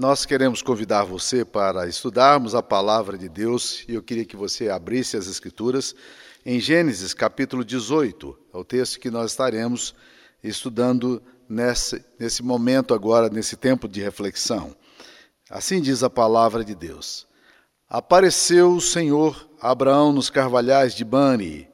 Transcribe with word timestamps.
Nós 0.00 0.24
queremos 0.24 0.62
convidar 0.62 1.04
você 1.04 1.44
para 1.44 1.86
estudarmos 1.86 2.54
a 2.54 2.62
palavra 2.62 3.18
de 3.18 3.28
Deus 3.28 3.84
e 3.86 3.92
eu 3.92 4.02
queria 4.02 4.24
que 4.24 4.34
você 4.34 4.70
abrisse 4.70 5.14
as 5.14 5.26
Escrituras 5.26 5.94
em 6.42 6.58
Gênesis 6.58 7.12
capítulo 7.12 7.62
18, 7.62 8.38
é 8.54 8.56
o 8.56 8.64
texto 8.64 8.98
que 8.98 9.10
nós 9.10 9.32
estaremos 9.32 9.94
estudando 10.42 11.22
nesse, 11.46 12.02
nesse 12.18 12.42
momento 12.42 12.94
agora, 12.94 13.28
nesse 13.28 13.58
tempo 13.58 13.86
de 13.86 14.00
reflexão. 14.00 14.74
Assim 15.50 15.82
diz 15.82 16.02
a 16.02 16.08
palavra 16.08 16.64
de 16.64 16.74
Deus. 16.74 17.26
Apareceu 17.86 18.72
o 18.72 18.80
Senhor 18.80 19.50
Abraão 19.60 20.14
nos 20.14 20.30
carvalhais 20.30 20.94
de 20.94 21.04
Bani, 21.04 21.68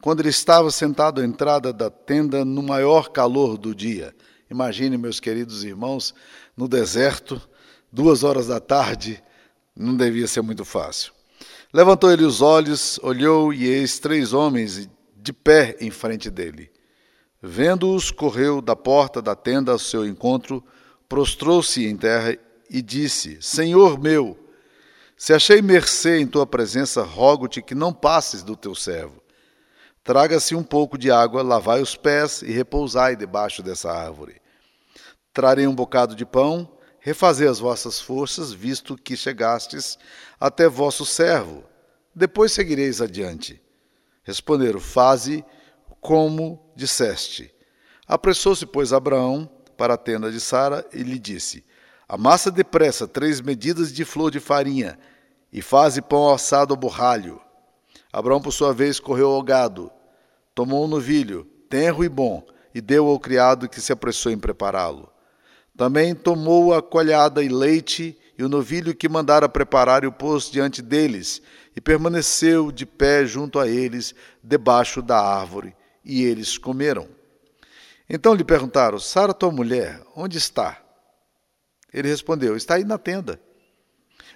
quando 0.00 0.20
ele 0.20 0.30
estava 0.30 0.70
sentado 0.70 1.20
à 1.20 1.24
entrada 1.26 1.74
da 1.74 1.90
tenda 1.90 2.42
no 2.42 2.62
maior 2.62 3.10
calor 3.10 3.58
do 3.58 3.74
dia. 3.74 4.16
Imagine, 4.50 4.96
meus 4.96 5.20
queridos 5.20 5.62
irmãos, 5.62 6.14
no 6.56 6.66
deserto, 6.66 7.38
duas 7.90 8.22
horas 8.22 8.48
da 8.48 8.60
tarde, 8.60 9.22
não 9.74 9.96
devia 9.96 10.26
ser 10.26 10.42
muito 10.42 10.64
fácil. 10.64 11.12
Levantou 11.72 12.10
ele 12.10 12.24
os 12.24 12.40
olhos, 12.40 12.98
olhou 13.02 13.52
e 13.52 13.66
eis 13.66 13.98
três 13.98 14.32
homens 14.32 14.88
de 15.16 15.32
pé 15.32 15.76
em 15.80 15.90
frente 15.90 16.30
dele. 16.30 16.70
Vendo-os, 17.42 18.10
correu 18.10 18.60
da 18.60 18.74
porta 18.74 19.20
da 19.20 19.34
tenda 19.34 19.72
ao 19.72 19.78
seu 19.78 20.06
encontro, 20.06 20.64
prostrou-se 21.08 21.84
em 21.84 21.96
terra 21.96 22.36
e 22.70 22.80
disse: 22.80 23.38
Senhor 23.40 24.00
meu, 24.00 24.38
se 25.16 25.32
achei 25.32 25.62
mercê 25.62 26.18
em 26.18 26.26
tua 26.26 26.46
presença, 26.46 27.02
rogo-te 27.02 27.62
que 27.62 27.74
não 27.74 27.92
passes 27.92 28.42
do 28.42 28.56
teu 28.56 28.74
servo. 28.74 29.22
Traga-se 30.04 30.54
um 30.54 30.62
pouco 30.62 30.96
de 30.96 31.10
água, 31.10 31.42
lavai 31.42 31.82
os 31.82 31.96
pés 31.96 32.42
e 32.42 32.52
repousai 32.52 33.16
debaixo 33.16 33.62
dessa 33.62 33.90
árvore. 33.90 34.40
Trarei 35.32 35.66
um 35.66 35.74
bocado 35.74 36.14
de 36.14 36.24
pão, 36.24 36.75
refazei 37.06 37.46
as 37.46 37.60
vossas 37.60 38.00
forças, 38.00 38.52
visto 38.52 38.96
que 38.96 39.16
chegastes 39.16 39.96
até 40.40 40.68
vosso 40.68 41.06
servo. 41.06 41.62
Depois 42.12 42.50
seguireis 42.50 43.00
adiante. 43.00 43.62
Responderam: 44.24 44.80
Faze 44.80 45.44
como 46.00 46.68
disseste. 46.74 47.54
Apressou-se, 48.08 48.66
pois, 48.66 48.92
Abraão 48.92 49.48
para 49.76 49.94
a 49.94 49.96
tenda 49.96 50.32
de 50.32 50.40
Sara 50.40 50.84
e 50.92 51.04
lhe 51.04 51.16
disse: 51.16 51.64
Amassa 52.08 52.50
depressa 52.50 53.06
três 53.06 53.40
medidas 53.40 53.92
de 53.92 54.04
flor 54.04 54.32
de 54.32 54.40
farinha 54.40 54.98
e 55.52 55.62
faze 55.62 56.02
pão 56.02 56.28
assado 56.28 56.74
ao 56.74 56.80
borralho. 56.80 57.40
Abraão, 58.12 58.40
por 58.40 58.50
sua 58.50 58.74
vez, 58.74 58.98
correu 58.98 59.30
ao 59.30 59.42
gado, 59.44 59.92
tomou 60.52 60.84
um 60.84 60.88
novilho, 60.88 61.44
tenro 61.68 62.02
e 62.02 62.08
bom, 62.08 62.44
e 62.74 62.80
deu 62.80 63.06
ao 63.06 63.20
criado 63.20 63.68
que 63.68 63.80
se 63.80 63.92
apressou 63.92 64.32
em 64.32 64.38
prepará-lo. 64.38 65.12
Também 65.76 66.14
tomou 66.14 66.72
a 66.72 66.82
colhada 66.82 67.42
e 67.42 67.48
leite 67.48 68.18
e 68.38 68.42
o 68.42 68.48
novilho 68.48 68.94
que 68.94 69.08
mandara 69.08 69.48
preparar 69.48 70.04
e 70.04 70.06
o 70.06 70.12
pôs 70.12 70.50
diante 70.50 70.80
deles, 70.80 71.42
e 71.74 71.80
permaneceu 71.80 72.72
de 72.72 72.86
pé 72.86 73.26
junto 73.26 73.58
a 73.58 73.68
eles, 73.68 74.14
debaixo 74.42 75.02
da 75.02 75.18
árvore, 75.18 75.74
e 76.04 76.22
eles 76.22 76.56
comeram. 76.56 77.08
Então 78.08 78.34
lhe 78.34 78.44
perguntaram: 78.44 78.98
Sara, 78.98 79.34
tua 79.34 79.50
mulher, 79.50 80.00
onde 80.14 80.38
está? 80.38 80.82
Ele 81.92 82.08
respondeu: 82.08 82.56
Está 82.56 82.76
aí 82.76 82.84
na 82.84 82.98
tenda. 82.98 83.40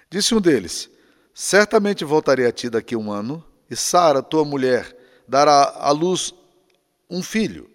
Disse 0.09 0.35
um 0.35 0.41
deles: 0.41 0.89
Certamente 1.33 2.03
voltarei 2.03 2.45
a 2.45 2.51
ti 2.51 2.69
daqui 2.69 2.95
um 2.95 3.11
ano, 3.11 3.43
e 3.69 3.75
Sara, 3.75 4.21
tua 4.21 4.43
mulher, 4.43 4.95
dará 5.27 5.73
à 5.77 5.91
luz 5.91 6.33
um 7.09 7.23
filho. 7.23 7.70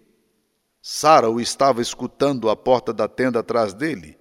Sara 0.89 1.29
o 1.29 1.41
estava 1.41 1.81
escutando 1.81 2.49
à 2.49 2.55
porta 2.55 2.93
da 2.93 3.09
tenda 3.09 3.41
atrás 3.41 3.73
dele. 3.73 4.17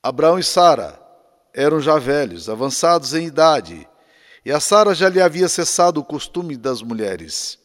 Abraão 0.00 0.38
e 0.38 0.44
Sara 0.44 1.02
eram 1.52 1.80
já 1.80 1.98
velhos, 1.98 2.48
avançados 2.48 3.12
em 3.12 3.26
idade, 3.26 3.88
e 4.44 4.52
a 4.52 4.60
Sara 4.60 4.94
já 4.94 5.08
lhe 5.08 5.20
havia 5.20 5.48
cessado 5.48 5.98
o 5.98 6.04
costume 6.04 6.56
das 6.56 6.80
mulheres. 6.80 7.58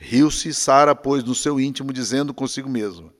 Riu-se 0.00 0.52
Sara, 0.52 0.92
pois, 0.92 1.22
no 1.22 1.32
seu 1.32 1.60
íntimo, 1.60 1.92
dizendo 1.92 2.34
consigo 2.34 2.68
mesma: 2.68 3.14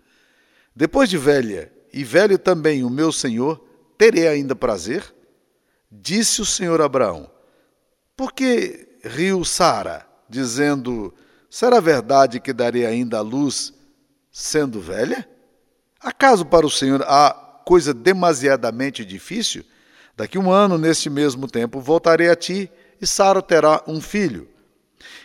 Depois 0.75 1.09
de 1.09 1.17
velha, 1.17 1.73
e 1.93 2.03
velho 2.03 2.41
também 2.41 2.83
o 2.83 2.91
meu 2.91 3.13
senhor, 3.13 3.65
terei 3.97 4.27
ainda 4.27 4.57
prazer? 4.57 5.15
Disse 5.89 6.43
o 6.43 6.45
senhor 6.45 6.83
Abraão: 6.83 7.31
Por 8.17 8.33
que 8.33 8.99
riu 9.05 9.45
Sara, 9.45 10.05
dizendo: 10.29 11.15
Será 11.51 11.81
verdade 11.81 12.41
que 12.41 12.53
darei 12.53 12.87
ainda 12.87 13.19
a 13.19 13.23
luz 13.23 13.75
sendo 14.31 14.81
velha? 14.81 15.29
Acaso 16.01 16.47
para 16.47 16.65
o 16.65 16.71
senhor 16.71 17.03
há 17.03 17.33
coisa 17.67 17.93
demasiadamente 17.93 19.05
difícil? 19.05 19.65
Daqui 20.17 20.39
um 20.39 20.51
ano, 20.51 20.79
neste 20.79 21.11
mesmo 21.11 21.49
tempo, 21.49 21.81
voltarei 21.81 22.31
a 22.31 22.37
ti 22.37 22.71
e 23.01 23.07
Sara 23.07 23.43
terá 23.43 23.83
um 23.87 24.01
filho. 24.01 24.49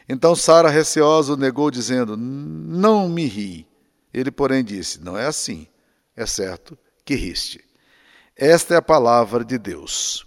Então 0.09 0.35
Sara, 0.35 0.69
receosa, 0.69 1.37
negou, 1.37 1.69
dizendo: 1.69 2.17
Não 2.17 3.07
me 3.07 3.25
ri. 3.25 3.67
Ele, 4.13 4.31
porém, 4.31 4.63
disse: 4.63 5.01
Não 5.01 5.17
é 5.17 5.27
assim 5.27 5.67
é 6.15 6.25
certo 6.25 6.77
que 7.03 7.15
riste. 7.15 7.63
Esta 8.35 8.75
é 8.75 8.77
a 8.77 8.81
palavra 8.81 9.43
de 9.43 9.57
Deus. 9.57 10.25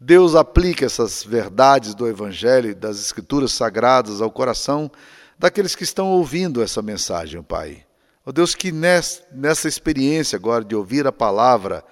Deus 0.00 0.34
aplica 0.34 0.86
essas 0.86 1.22
verdades 1.22 1.94
do 1.94 2.08
Evangelho 2.08 2.70
e 2.70 2.74
das 2.74 2.98
Escrituras 2.98 3.52
Sagradas 3.52 4.22
ao 4.22 4.30
coração 4.30 4.90
daqueles 5.38 5.76
que 5.76 5.84
estão 5.84 6.08
ouvindo 6.08 6.62
essa 6.62 6.80
mensagem, 6.80 7.42
Pai. 7.42 7.84
Ó 8.24 8.32
Deus, 8.32 8.54
que 8.54 8.72
nessa 8.72 9.68
experiência 9.68 10.36
agora 10.36 10.64
de 10.64 10.74
ouvir 10.74 11.06
a 11.06 11.12
palavra, 11.12 11.84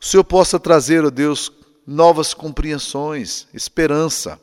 o 0.00 0.04
Senhor 0.04 0.24
possa 0.24 0.58
trazer, 0.58 1.04
ó 1.04 1.10
Deus, 1.10 1.52
novas 1.86 2.34
compreensões, 2.34 3.46
esperança. 3.54 4.40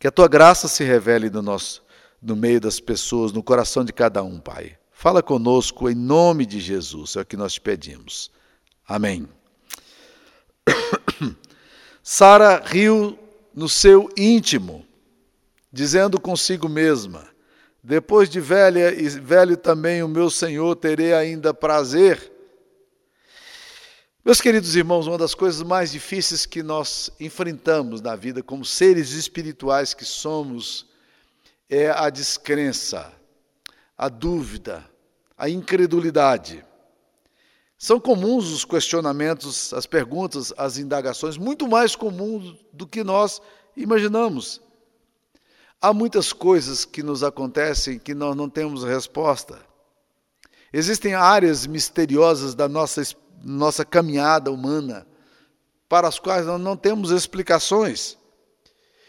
Que 0.00 0.08
a 0.08 0.12
tua 0.12 0.26
graça 0.26 0.66
se 0.66 0.82
revele 0.82 1.30
no, 1.30 1.42
nosso, 1.42 1.84
no 2.20 2.34
meio 2.34 2.60
das 2.60 2.80
pessoas, 2.80 3.30
no 3.30 3.44
coração 3.44 3.84
de 3.84 3.92
cada 3.92 4.24
um, 4.24 4.40
Pai. 4.40 4.76
Fala 4.90 5.22
conosco 5.22 5.88
em 5.88 5.94
nome 5.94 6.44
de 6.44 6.58
Jesus, 6.58 7.14
é 7.14 7.20
o 7.20 7.24
que 7.24 7.36
nós 7.36 7.54
te 7.54 7.60
pedimos. 7.60 8.28
Amém. 8.88 9.28
Sara 12.02 12.62
riu 12.64 13.18
no 13.54 13.68
seu 13.68 14.08
íntimo, 14.16 14.86
dizendo 15.72 16.20
consigo 16.20 16.68
mesma: 16.68 17.28
Depois 17.82 18.28
de 18.28 18.40
velha 18.40 18.92
e 18.92 19.08
velho 19.08 19.56
também 19.56 20.02
o 20.02 20.08
meu 20.08 20.30
Senhor 20.30 20.74
terei 20.76 21.12
ainda 21.12 21.52
prazer. 21.52 22.32
Meus 24.24 24.40
queridos 24.40 24.76
irmãos, 24.76 25.06
uma 25.06 25.16
das 25.16 25.34
coisas 25.34 25.62
mais 25.62 25.90
difíceis 25.90 26.44
que 26.44 26.62
nós 26.62 27.10
enfrentamos 27.18 28.00
na 28.00 28.14
vida 28.14 28.42
como 28.42 28.64
seres 28.64 29.12
espirituais 29.12 29.94
que 29.94 30.04
somos 30.04 30.86
é 31.70 31.90
a 31.90 32.10
descrença 32.10 33.18
a 33.98 34.08
dúvida, 34.08 34.88
a 35.36 35.50
incredulidade. 35.50 36.64
São 37.78 38.00
comuns 38.00 38.50
os 38.50 38.64
questionamentos, 38.64 39.72
as 39.72 39.86
perguntas, 39.86 40.52
as 40.58 40.78
indagações, 40.78 41.36
muito 41.36 41.68
mais 41.68 41.94
comuns 41.94 42.56
do 42.72 42.84
que 42.88 43.04
nós 43.04 43.40
imaginamos. 43.76 44.60
Há 45.80 45.94
muitas 45.94 46.32
coisas 46.32 46.84
que 46.84 47.04
nos 47.04 47.22
acontecem 47.22 48.00
que 48.00 48.14
nós 48.14 48.36
não 48.36 48.50
temos 48.50 48.82
resposta. 48.82 49.60
Existem 50.72 51.14
áreas 51.14 51.68
misteriosas 51.68 52.52
da 52.52 52.68
nossa, 52.68 53.00
nossa 53.44 53.84
caminhada 53.84 54.50
humana 54.50 55.06
para 55.88 56.08
as 56.08 56.18
quais 56.18 56.44
nós 56.46 56.60
não 56.60 56.76
temos 56.76 57.12
explicações. 57.12 58.18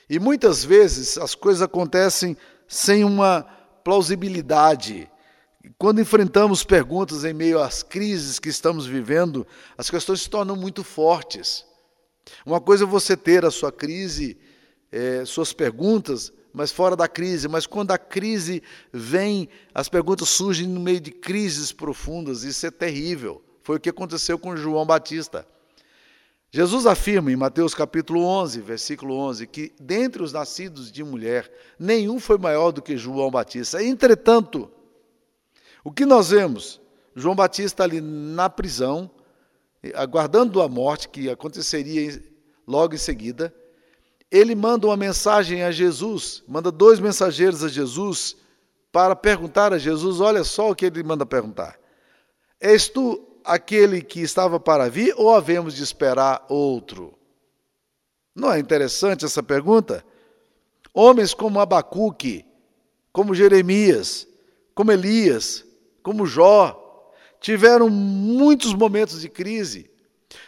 E 0.08 0.20
muitas 0.20 0.64
vezes 0.64 1.18
as 1.18 1.34
coisas 1.34 1.64
acontecem 1.64 2.38
sem 2.68 3.04
uma 3.04 3.42
plausibilidade. 3.84 5.10
Quando 5.78 6.00
enfrentamos 6.00 6.64
perguntas 6.64 7.26
em 7.26 7.34
meio 7.34 7.60
às 7.60 7.84
crises 7.84 8.40
que 8.40 8.48
estamos 8.48 8.86
vivendo, 8.86 9.46
as 9.78 9.90
questões 9.90 10.22
se 10.22 10.30
tornam 10.30 10.56
muito 10.56 10.84
fortes. 10.84 11.66
Uma 12.46 12.62
coisa 12.62 12.86
é 12.86 12.88
você 12.88 13.18
ter 13.18 13.44
a 13.44 13.52
sua 13.52 13.72
crise, 13.72 14.38
é, 14.92 15.26
suas 15.26 15.52
perguntas, 15.52 16.32
mas 16.54 16.72
fora 16.72 16.96
da 16.96 17.10
crise. 17.10 17.50
Mas 17.50 17.68
quando 17.68 17.92
a 17.92 17.98
crise 17.98 18.64
vem, 18.94 19.50
as 19.76 19.90
perguntas 19.90 20.30
surgem 20.30 20.66
no 20.66 20.80
meio 20.80 21.02
de 21.02 21.12
crises 21.12 21.74
profundas. 21.74 22.44
Isso 22.44 22.66
é 22.66 22.72
terrível. 22.72 23.44
Foi 23.62 23.76
o 23.76 23.80
que 23.80 23.90
aconteceu 23.90 24.40
com 24.40 24.56
João 24.56 24.86
Batista. 24.86 25.46
Jesus 26.52 26.88
afirma 26.88 27.32
em 27.32 27.36
Mateus 27.36 27.76
capítulo 27.76 28.24
11, 28.24 28.62
versículo 28.62 29.14
11, 29.16 29.46
que 29.46 29.74
dentre 29.80 30.24
os 30.24 30.34
nascidos 30.34 30.92
de 30.92 31.04
mulher, 31.04 31.52
nenhum 31.78 32.20
foi 32.20 32.38
maior 32.38 32.72
do 32.72 32.82
que 32.82 32.98
João 32.98 33.30
Batista. 33.30 33.84
Entretanto, 33.84 34.72
o 35.84 35.92
que 35.92 36.06
nós 36.06 36.30
vemos? 36.30 36.82
João 37.16 37.36
Batista 37.36 37.84
ali 37.84 38.02
na 38.02 38.50
prisão, 38.50 39.10
aguardando 39.96 40.62
a 40.62 40.68
morte 40.68 41.10
que 41.10 41.30
aconteceria 41.30 42.22
logo 42.68 42.94
em 42.94 42.98
seguida, 42.98 43.54
ele 44.32 44.54
manda 44.54 44.88
uma 44.88 44.98
mensagem 44.98 45.64
a 45.64 45.72
Jesus, 45.72 46.44
manda 46.48 46.72
dois 46.72 47.00
mensageiros 47.00 47.64
a 47.64 47.68
Jesus 47.68 48.38
para 48.92 49.16
perguntar 49.16 49.74
a 49.74 49.78
Jesus, 49.78 50.20
olha 50.20 50.44
só 50.44 50.70
o 50.70 50.76
que 50.76 50.86
ele 50.86 51.04
manda 51.04 51.26
perguntar. 51.26 51.80
És 52.60 52.88
tu 52.88 53.26
aquele 53.44 54.02
que 54.02 54.22
estava 54.22 54.60
para 54.60 54.90
vir 54.90 55.14
ou 55.18 55.34
havemos 55.34 55.74
de 55.74 55.84
esperar 55.84 56.46
outro? 56.50 57.18
Não 58.36 58.52
é 58.52 58.60
interessante 58.60 59.26
essa 59.26 59.42
pergunta? 59.42 60.06
Homens 60.94 61.34
como 61.34 61.60
Abacuque, 61.60 62.46
como 63.12 63.34
Jeremias, 63.34 64.28
como 64.76 64.92
Elias, 64.92 65.66
como 66.10 66.26
Jó, 66.26 67.14
tiveram 67.40 67.88
muitos 67.88 68.74
momentos 68.74 69.22
de 69.22 69.30
crise. 69.30 69.92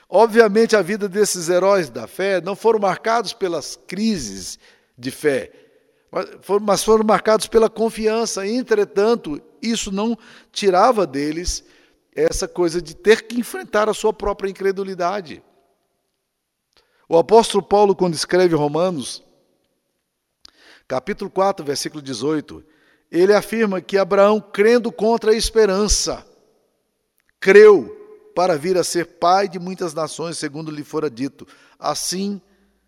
Obviamente, 0.10 0.76
a 0.76 0.82
vida 0.82 1.08
desses 1.08 1.50
heróis 1.50 1.88
da 1.88 2.08
fé 2.08 2.42
não 2.42 2.56
foram 2.56 2.80
marcados 2.80 3.32
pelas 3.32 3.76
crises 3.76 4.58
de 4.98 5.12
fé, 5.12 5.52
mas 6.64 6.84
foram 6.84 7.06
marcados 7.06 7.46
pela 7.46 7.70
confiança. 7.70 8.48
Entretanto, 8.48 9.40
isso 9.62 9.92
não 9.92 10.18
tirava 10.52 11.06
deles 11.06 11.64
essa 12.16 12.48
coisa 12.48 12.82
de 12.82 12.96
ter 12.96 13.28
que 13.28 13.40
enfrentar 13.40 13.88
a 13.88 13.94
sua 13.94 14.12
própria 14.12 14.50
incredulidade. 14.50 15.44
O 17.08 17.20
apóstolo 17.20 17.62
Paulo, 17.62 17.96
quando 17.96 18.16
escreve 18.16 18.56
Romanos, 18.56 19.24
capítulo 20.88 21.30
4, 21.30 21.64
versículo 21.64 22.02
18, 22.02 22.66
ele 23.12 23.34
afirma 23.34 23.82
que 23.82 23.98
Abraão, 23.98 24.40
crendo 24.40 24.92
contra 24.92 25.32
a 25.32 25.36
esperança, 25.36 26.26
creu 27.40 27.98
para 28.34 28.58
vir 28.58 28.78
a 28.78 28.84
ser 28.84 29.06
pai 29.06 29.50
de 29.50 29.60
muitas 29.60 29.94
nações, 29.94 30.38
segundo 30.38 30.72
lhe 30.72 30.84
fora 30.84 31.10
dito: 31.10 31.46
assim 31.78 32.42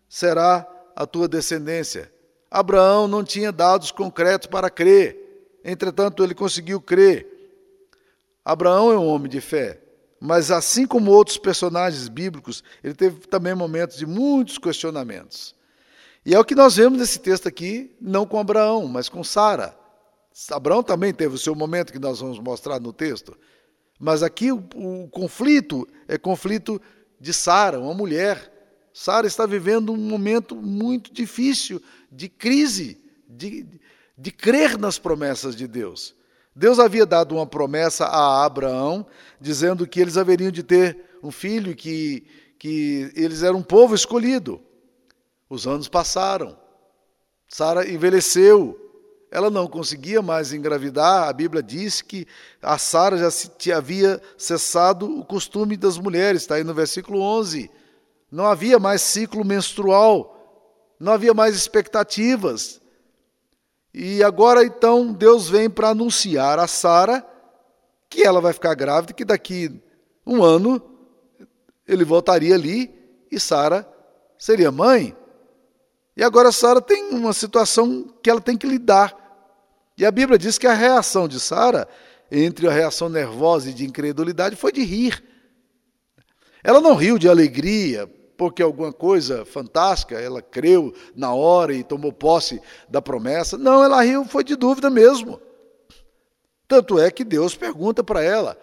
será 0.08 0.66
a 0.96 1.06
tua 1.06 1.28
descendência. 1.28 2.10
Abraão 2.50 3.06
não 3.06 3.22
tinha 3.22 3.52
dados 3.52 3.90
concretos 3.90 4.46
para 4.46 4.70
crer, 4.70 5.58
entretanto, 5.62 6.24
ele 6.24 6.34
conseguiu 6.34 6.80
crer. 6.80 7.28
Abraão 8.44 8.92
é 8.92 8.98
um 8.98 9.06
homem 9.06 9.28
de 9.28 9.40
fé, 9.40 9.80
mas 10.20 10.50
assim 10.50 10.86
como 10.86 11.10
outros 11.10 11.36
personagens 11.36 12.08
bíblicos, 12.08 12.62
ele 12.82 12.94
teve 12.94 13.26
também 13.26 13.54
momentos 13.54 13.98
de 13.98 14.06
muitos 14.06 14.56
questionamentos. 14.56 15.54
E 16.24 16.34
é 16.34 16.38
o 16.38 16.44
que 16.44 16.54
nós 16.54 16.76
vemos 16.76 16.98
nesse 16.98 17.18
texto 17.18 17.46
aqui, 17.46 17.94
não 18.00 18.24
com 18.24 18.38
Abraão, 18.38 18.86
mas 18.86 19.10
com 19.10 19.22
Sara. 19.22 19.83
Abraão 20.50 20.82
também 20.82 21.12
teve 21.12 21.34
o 21.34 21.38
seu 21.38 21.54
momento 21.54 21.92
que 21.92 21.98
nós 21.98 22.20
vamos 22.20 22.38
mostrar 22.38 22.80
no 22.80 22.92
texto. 22.92 23.36
Mas 23.98 24.22
aqui 24.22 24.50
o, 24.50 24.64
o 24.74 25.08
conflito 25.08 25.86
é 26.08 26.18
conflito 26.18 26.80
de 27.20 27.32
Sara, 27.32 27.78
uma 27.78 27.94
mulher. 27.94 28.52
Sara 28.92 29.26
está 29.26 29.46
vivendo 29.46 29.92
um 29.92 29.96
momento 29.96 30.56
muito 30.56 31.12
difícil 31.12 31.80
de 32.10 32.28
crise, 32.28 33.00
de, 33.28 33.66
de 34.18 34.30
crer 34.30 34.76
nas 34.78 34.98
promessas 34.98 35.54
de 35.54 35.66
Deus. 35.66 36.14
Deus 36.54 36.78
havia 36.78 37.06
dado 37.06 37.34
uma 37.34 37.46
promessa 37.46 38.04
a 38.04 38.44
Abraão, 38.44 39.06
dizendo 39.40 39.86
que 39.86 40.00
eles 40.00 40.16
haveriam 40.16 40.50
de 40.50 40.62
ter 40.62 41.18
um 41.22 41.30
filho, 41.30 41.74
que, 41.74 42.26
que 42.58 43.12
eles 43.16 43.42
eram 43.42 43.58
um 43.58 43.62
povo 43.62 43.94
escolhido. 43.94 44.60
Os 45.48 45.66
anos 45.66 45.88
passaram. 45.88 46.56
Sara 47.48 47.88
envelheceu. 47.88 48.83
Ela 49.34 49.50
não 49.50 49.66
conseguia 49.66 50.22
mais 50.22 50.52
engravidar. 50.52 51.28
A 51.28 51.32
Bíblia 51.32 51.60
diz 51.60 52.00
que 52.00 52.24
a 52.62 52.78
Sara 52.78 53.18
já 53.18 53.32
se, 53.32 53.50
havia 53.72 54.22
cessado 54.38 55.10
o 55.18 55.24
costume 55.24 55.76
das 55.76 55.98
mulheres, 55.98 56.42
está 56.42 56.54
aí 56.54 56.62
no 56.62 56.72
versículo 56.72 57.20
11. 57.20 57.68
Não 58.30 58.46
havia 58.46 58.78
mais 58.78 59.02
ciclo 59.02 59.44
menstrual, 59.44 60.94
não 61.00 61.12
havia 61.12 61.34
mais 61.34 61.56
expectativas. 61.56 62.80
E 63.92 64.22
agora 64.22 64.64
então 64.64 65.12
Deus 65.12 65.48
vem 65.48 65.68
para 65.68 65.88
anunciar 65.88 66.60
a 66.60 66.68
Sara 66.68 67.26
que 68.08 68.22
ela 68.22 68.40
vai 68.40 68.52
ficar 68.52 68.74
grávida, 68.74 69.12
que 69.12 69.24
daqui 69.24 69.82
um 70.24 70.44
ano 70.44 70.80
ele 71.88 72.04
voltaria 72.04 72.54
ali 72.54 72.88
e 73.32 73.40
Sara 73.40 73.84
seria 74.38 74.70
mãe. 74.70 75.16
E 76.16 76.22
agora 76.22 76.52
Sara 76.52 76.80
tem 76.80 77.10
uma 77.10 77.32
situação 77.32 78.14
que 78.22 78.30
ela 78.30 78.40
tem 78.40 78.56
que 78.56 78.68
lidar. 78.68 79.23
E 79.96 80.04
a 80.04 80.10
Bíblia 80.10 80.38
diz 80.38 80.58
que 80.58 80.66
a 80.66 80.74
reação 80.74 81.28
de 81.28 81.38
Sara, 81.38 81.88
entre 82.30 82.66
a 82.66 82.72
reação 82.72 83.08
nervosa 83.08 83.70
e 83.70 83.74
de 83.74 83.84
incredulidade, 83.84 84.56
foi 84.56 84.72
de 84.72 84.82
rir. 84.82 85.22
Ela 86.62 86.80
não 86.80 86.94
riu 86.94 87.18
de 87.18 87.28
alegria, 87.28 88.10
porque 88.36 88.62
alguma 88.62 88.92
coisa 88.92 89.44
fantástica, 89.44 90.18
ela 90.18 90.42
creu 90.42 90.92
na 91.14 91.32
hora 91.32 91.72
e 91.72 91.84
tomou 91.84 92.12
posse 92.12 92.60
da 92.88 93.00
promessa. 93.00 93.56
Não, 93.56 93.84
ela 93.84 94.02
riu, 94.02 94.24
foi 94.24 94.42
de 94.42 94.56
dúvida 94.56 94.90
mesmo. 94.90 95.40
Tanto 96.66 96.98
é 96.98 97.10
que 97.10 97.24
Deus 97.24 97.54
pergunta 97.54 98.02
para 98.02 98.22
ela: 98.22 98.58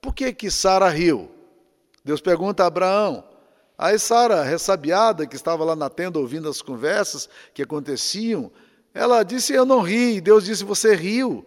por 0.00 0.14
que 0.14 0.32
que 0.32 0.50
Sara 0.50 0.88
riu? 0.88 1.30
Deus 2.04 2.20
pergunta 2.20 2.64
a 2.64 2.66
Abraão. 2.66 3.24
Aí 3.76 3.98
Sara, 3.98 4.42
ressabiada, 4.42 5.26
que 5.26 5.36
estava 5.36 5.64
lá 5.64 5.74
na 5.74 5.90
tenda 5.90 6.18
ouvindo 6.18 6.48
as 6.48 6.62
conversas 6.62 7.28
que 7.52 7.62
aconteciam, 7.62 8.50
ela 8.94 9.24
disse: 9.24 9.52
Eu 9.52 9.66
não 9.66 9.80
ri. 9.80 10.16
E 10.16 10.20
Deus 10.20 10.44
disse: 10.44 10.62
Você 10.62 10.94
riu. 10.94 11.44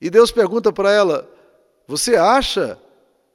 E 0.00 0.10
Deus 0.10 0.32
pergunta 0.32 0.72
para 0.72 0.90
ela: 0.90 1.30
Você 1.86 2.16
acha 2.16 2.78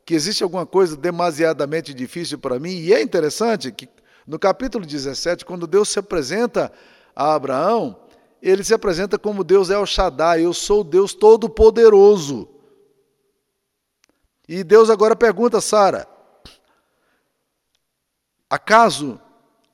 que 0.05 0.13
existe 0.13 0.43
alguma 0.43 0.65
coisa 0.65 0.97
demasiadamente 0.97 1.93
difícil 1.93 2.37
para 2.37 2.59
mim. 2.59 2.71
E 2.71 2.93
é 2.93 3.01
interessante 3.01 3.71
que 3.71 3.87
no 4.27 4.37
capítulo 4.37 4.85
17, 4.85 5.45
quando 5.45 5.65
Deus 5.65 5.89
se 5.89 5.99
apresenta 5.99 6.71
a 7.15 7.33
Abraão, 7.33 7.95
ele 8.41 8.63
se 8.63 8.73
apresenta 8.73 9.17
como 9.17 9.43
Deus 9.43 9.69
é 9.69 9.77
o 9.77 9.85
Shaddai, 9.85 10.45
eu 10.45 10.53
sou 10.53 10.83
Deus 10.83 11.13
Todo-Poderoso. 11.13 12.47
E 14.47 14.63
Deus 14.63 14.89
agora 14.89 15.15
pergunta 15.15 15.59
a 15.59 15.61
Sara: 15.61 16.07
acaso 18.49 19.19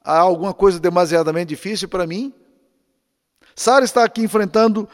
há 0.03 0.19
alguma 0.19 0.53
coisa 0.53 0.79
demasiadamente 0.79 1.49
difícil 1.49 1.89
para 1.89 2.05
mim? 2.05 2.33
Sara 3.55 3.85
está 3.85 4.03
aqui 4.03 4.21
enfrentando 4.21 4.87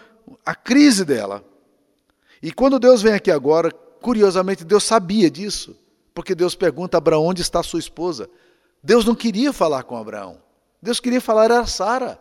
a 0.45 0.53
crise 0.53 1.03
dela. 1.03 1.43
E 2.41 2.51
quando 2.51 2.79
Deus 2.79 3.01
vem 3.01 3.13
aqui 3.13 3.31
agora, 3.31 3.71
Curiosamente, 4.01 4.65
Deus 4.65 4.83
sabia 4.83 5.29
disso, 5.29 5.77
porque 6.13 6.33
Deus 6.33 6.55
pergunta 6.55 6.97
a 6.97 6.99
Abraão 6.99 7.27
onde 7.27 7.41
está 7.41 7.61
sua 7.61 7.79
esposa. 7.79 8.27
Deus 8.83 9.05
não 9.05 9.13
queria 9.13 9.53
falar 9.53 9.83
com 9.83 9.95
Abraão. 9.95 10.41
Deus 10.81 10.99
queria 10.99 11.21
falar 11.21 11.51
a 11.51 11.67
Sara. 11.67 12.19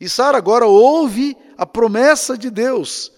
E 0.00 0.08
Sara 0.08 0.36
agora 0.36 0.66
ouve 0.66 1.36
a 1.56 1.64
promessa 1.64 2.36
de 2.36 2.50
Deus 2.50 3.12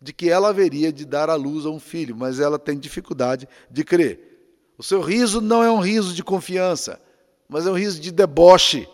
de 0.00 0.12
que 0.12 0.28
ela 0.28 0.50
haveria 0.50 0.92
de 0.92 1.06
dar 1.06 1.30
à 1.30 1.34
luz 1.34 1.64
a 1.64 1.70
um 1.70 1.80
filho, 1.80 2.14
mas 2.14 2.38
ela 2.38 2.58
tem 2.58 2.78
dificuldade 2.78 3.48
de 3.70 3.82
crer. 3.82 4.20
O 4.76 4.82
seu 4.82 5.00
riso 5.00 5.40
não 5.40 5.64
é 5.64 5.70
um 5.70 5.80
riso 5.80 6.12
de 6.12 6.22
confiança, 6.22 7.00
mas 7.48 7.66
é 7.66 7.70
um 7.70 7.74
riso 7.74 7.98
de 7.98 8.12
deboche. 8.12 8.86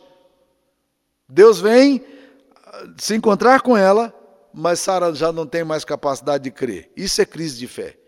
Deus 1.28 1.60
vem 1.60 2.02
se 2.98 3.14
encontrar 3.14 3.60
com 3.60 3.76
ela 3.76 4.12
mas 4.54 4.78
Sara 4.78 5.12
já 5.12 5.32
não 5.32 5.46
tem 5.46 5.64
mais 5.64 5.84
capacidade 5.84 6.44
de 6.44 6.50
crer. 6.50 6.90
Isso 6.96 7.20
é 7.20 7.26
crise 7.26 7.58
de 7.58 7.66
fé. 7.66 7.98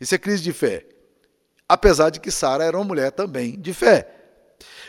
Isso 0.00 0.14
é 0.14 0.18
crise 0.18 0.42
de 0.42 0.52
fé. 0.52 0.86
Apesar 1.68 2.08
de 2.08 2.18
que 2.18 2.30
Sara 2.30 2.64
era 2.64 2.76
uma 2.76 2.84
mulher 2.84 3.12
também 3.12 3.60
de 3.60 3.74
fé. 3.74 4.10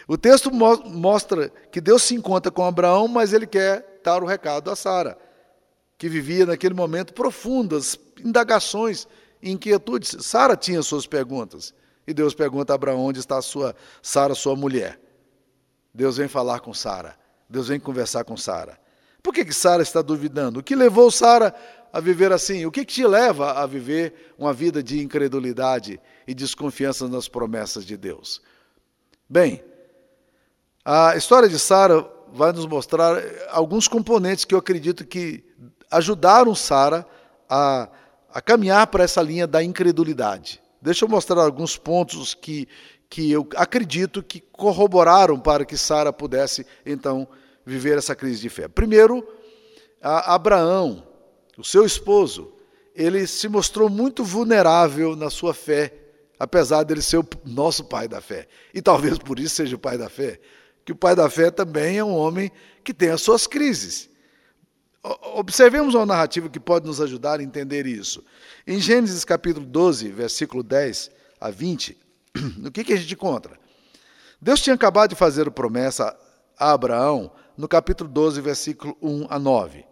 O 0.08 0.18
texto 0.18 0.50
mostra 0.51 1.50
que 1.72 1.82
Deus 1.82 2.03
se 2.03 2.15
encontra 2.15 2.50
com 2.50 2.63
Abraão, 2.63 3.08
mas 3.08 3.34
ele 3.34 3.46
quer 3.46 4.00
dar 4.01 4.24
o 4.24 4.25
recado 4.25 4.72
a 4.72 4.75
Sara, 4.75 5.18
que 5.98 6.08
vivia 6.08 6.46
naquele 6.46 6.74
momento 6.74 7.13
profundas 7.13 8.00
indagações, 8.24 9.06
inquietudes. 9.44 10.25
Sara 10.25 10.56
tinha 10.56 10.82
suas 10.82 11.06
perguntas. 11.06 11.74
E 12.08 12.13
Deus 12.13 12.34
pergunta 12.34 12.74
a 12.74 12.75
Abraão 12.75 13.01
onde 13.01 13.20
está 13.20 13.38
a 13.38 13.41
sua 13.41 13.75
Sara, 14.01 14.34
sua 14.34 14.56
mulher. 14.56 15.00
Deus 15.94 16.18
vem 16.18 16.29
falar 16.29 16.62
com 16.62 16.74
Sara. 16.74 17.18
Deus 17.50 17.68
vem 17.68 17.79
conversar 17.79 18.24
com 18.24 18.38
Sara. 18.38 18.79
Por 19.22 19.34
que, 19.34 19.46
que 19.46 19.54
Sara 19.54 19.84
está 19.84 20.02
duvidando? 20.02 20.60
O 20.60 20.64
que 20.64 20.76
levou 20.76 21.12
Sara 21.12 21.54
a 21.92 22.00
viver 22.00 22.32
assim? 22.32 22.66
O 22.66 22.72
que, 22.72 22.86
que 22.86 22.94
te 22.94 23.06
leva 23.06 23.54
a 23.54 23.66
viver 23.66 24.34
uma 24.38 24.54
vida 24.54 24.82
de 24.82 25.02
incredulidade 25.02 26.00
e 26.28 26.34
desconfiança 26.34 27.08
nas 27.08 27.28
promessas 27.28 27.86
de 27.86 27.98
Deus? 27.98 28.42
Bem, 29.28 29.64
a 30.84 31.16
história 31.16 31.50
de 31.50 31.60
Sara 31.60 32.06
vai 32.34 32.52
nos 32.52 32.66
mostrar 32.66 33.22
alguns 33.50 33.88
componentes 33.88 34.46
que 34.46 34.54
eu 34.54 34.60
acredito 34.60 35.06
que 35.06 35.44
ajudaram 35.92 36.54
Sara 36.56 37.06
a, 37.50 37.90
a 38.34 38.42
caminhar 38.42 38.88
para 38.88 39.04
essa 39.04 39.22
linha 39.22 39.48
da 39.48 39.64
incredulidade. 39.64 40.62
Deixa 40.82 41.06
eu 41.06 41.10
mostrar 41.10 41.44
alguns 41.44 41.76
pontos 41.76 42.34
que, 42.34 42.68
que 43.10 43.32
eu 43.32 43.48
acredito 43.56 44.24
que 44.24 44.40
corroboraram 44.40 45.40
para 45.40 45.66
que 45.66 45.76
Sara 45.76 46.14
pudesse, 46.14 46.66
então, 46.86 47.28
viver 47.70 47.98
essa 47.98 48.16
crise 48.16 48.42
de 48.42 48.50
fé? 48.50 48.68
Primeiro, 48.68 49.26
Abraão, 50.02 51.08
o 51.58 51.64
seu 51.64 51.86
esposo, 51.86 52.54
ele 52.96 53.28
se 53.28 53.48
mostrou 53.48 53.90
muito 53.90 54.24
vulnerável 54.24 55.16
na 55.16 55.30
sua 55.30 55.54
fé, 55.54 55.94
apesar 56.40 56.84
dele 56.84 57.02
ser 57.02 57.18
o 57.18 57.28
nosso 57.46 57.84
pai 57.84 58.08
da 58.08 58.20
fé. 58.20 58.48
E 58.74 58.82
talvez 58.82 59.18
por 59.18 59.40
isso 59.40 59.56
seja 59.56 59.76
o 59.76 59.80
pai 59.80 59.98
da 59.98 60.10
fé, 60.10 60.40
que 60.84 60.92
o 60.92 60.96
pai 60.96 61.16
da 61.16 61.30
fé 61.30 61.52
também 61.52 61.98
é 61.98 62.04
um 62.04 62.16
homem 62.16 62.52
que 62.84 62.94
tem 62.94 63.10
as 63.10 63.22
suas 63.22 63.46
crises. 63.46 64.10
Observemos 65.34 65.96
uma 65.96 66.06
narrativa 66.06 66.50
que 66.50 66.60
pode 66.60 66.86
nos 66.86 67.00
ajudar 67.00 67.40
a 67.40 67.44
entender 67.44 67.86
isso. 67.86 68.24
Em 68.68 68.80
Gênesis 68.80 69.24
capítulo 69.24 69.66
12, 69.66 70.10
versículo 70.10 70.62
10 70.62 71.12
a 71.40 71.50
20, 71.50 71.98
o 72.66 72.72
que, 72.72 72.84
que 72.84 72.94
a 72.94 72.98
gente 72.98 73.14
encontra? 73.14 73.58
Deus 74.42 74.62
tinha 74.62 74.74
acabado 74.74 75.10
de 75.10 75.16
fazer 75.16 75.48
a 75.48 75.52
promessa 75.52 76.18
a 76.58 76.72
Abraão 76.72 77.32
no 77.60 77.68
capítulo 77.68 78.10
12, 78.10 78.39
versículo 78.39 78.98
1 79.01 79.28
a 79.30 79.38
9, 79.38 79.86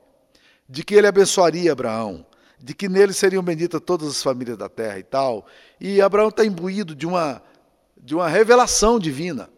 de 0.69 0.86
que 0.86 0.95
ele 0.95 1.05
abençoaria 1.05 1.74
Abraão, 1.74 2.25
de 2.57 2.74
que 2.74 2.88
nele 2.88 3.12
seriam 3.12 3.43
benditas 3.43 3.81
todas 3.86 4.07
as 4.07 4.24
famílias 4.24 4.57
da 4.57 4.69
terra 4.69 4.97
e 4.97 5.03
tal. 5.03 5.45
E 5.77 6.00
Abraão 6.00 6.29
está 6.29 6.45
imbuído 6.45 6.95
de 6.95 7.05
uma, 7.05 7.43
de 7.97 8.15
uma 8.15 8.29
revelação 8.29 8.97
divina, 8.97 9.50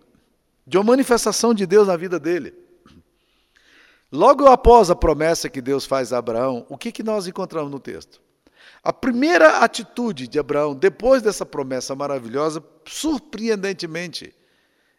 de 0.66 0.76
uma 0.76 0.86
manifestação 0.86 1.54
de 1.54 1.68
Deus 1.68 1.88
na 1.88 1.96
vida 1.96 2.20
dele. 2.20 2.52
Logo 4.12 4.48
após 4.48 4.90
a 4.90 4.96
promessa 4.96 5.48
que 5.48 5.62
Deus 5.62 5.86
faz 5.86 6.12
a 6.12 6.18
Abraão, 6.18 6.66
o 6.68 6.80
que, 6.80 6.92
que 6.92 7.04
nós 7.04 7.28
encontramos 7.28 7.72
no 7.72 7.80
texto? 7.80 8.20
A 8.84 8.92
primeira 8.92 9.60
atitude 9.60 10.28
de 10.28 10.40
Abraão, 10.40 10.74
depois 10.74 11.22
dessa 11.22 11.46
promessa 11.46 11.94
maravilhosa, 11.94 12.64
surpreendentemente, 12.88 14.34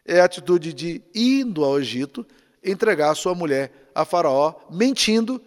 é 0.05 0.21
a 0.21 0.25
atitude 0.25 0.71
de, 0.71 1.01
indo 1.13 1.65
ao 1.65 1.77
Egito, 1.77 2.25
entregar 2.63 3.15
sua 3.15 3.33
mulher 3.33 3.91
a 3.93 4.05
Faraó, 4.05 4.55
mentindo 4.69 5.41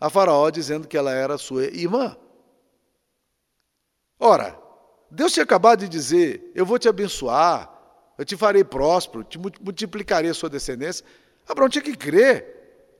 a 0.00 0.10
Faraó, 0.10 0.50
dizendo 0.50 0.86
que 0.86 0.96
ela 0.96 1.12
era 1.12 1.38
sua 1.38 1.64
irmã. 1.64 2.16
Ora, 4.18 4.58
Deus 5.10 5.32
tinha 5.32 5.44
acabado 5.44 5.80
de 5.80 5.88
dizer: 5.88 6.50
Eu 6.54 6.66
vou 6.66 6.78
te 6.78 6.88
abençoar, 6.88 7.72
eu 8.18 8.24
te 8.24 8.36
farei 8.36 8.64
próspero, 8.64 9.24
te 9.24 9.38
multiplicarei 9.38 10.30
a 10.30 10.34
sua 10.34 10.50
descendência. 10.50 11.04
Abraão 11.48 11.68
tinha 11.68 11.82
que 11.82 11.96
crer. 11.96 12.56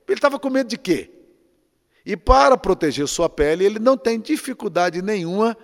Ele 0.07 0.17
estava 0.17 0.39
com 0.39 0.49
medo 0.49 0.67
de 0.67 0.77
quê? 0.77 1.11
E 2.05 2.17
para 2.17 2.57
proteger 2.57 3.07
sua 3.07 3.29
pele, 3.29 3.63
ele 3.63 3.77
não 3.77 3.95
tem 3.95 4.19
dificuldade 4.19 5.01
nenhuma 5.01 5.55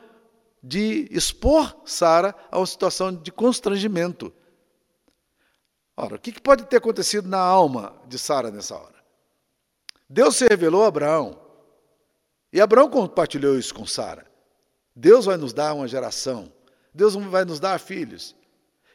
de 0.61 1.07
expor 1.09 1.75
Sara 1.85 2.35
a 2.51 2.59
uma 2.59 2.65
situação 2.65 3.13
de 3.13 3.31
constrangimento. 3.31 4.31
Ora, 5.97 6.15
o 6.15 6.19
que 6.19 6.41
pode 6.41 6.65
ter 6.65 6.77
acontecido 6.77 7.27
na 7.27 7.39
alma 7.39 7.95
de 8.07 8.19
Sara 8.19 8.51
nessa 8.51 8.75
hora? 8.75 8.95
Deus 10.09 10.35
se 10.35 10.45
revelou 10.47 10.83
a 10.83 10.87
Abraão. 10.87 11.39
E 12.51 12.59
Abraão 12.59 12.89
compartilhou 12.89 13.57
isso 13.57 13.73
com 13.73 13.85
Sara. 13.85 14.25
Deus 14.95 15.25
vai 15.25 15.37
nos 15.37 15.53
dar 15.53 15.73
uma 15.73 15.87
geração. 15.87 16.51
Deus 16.93 17.15
vai 17.15 17.45
nos 17.45 17.59
dar 17.59 17.79
filhos. 17.79 18.35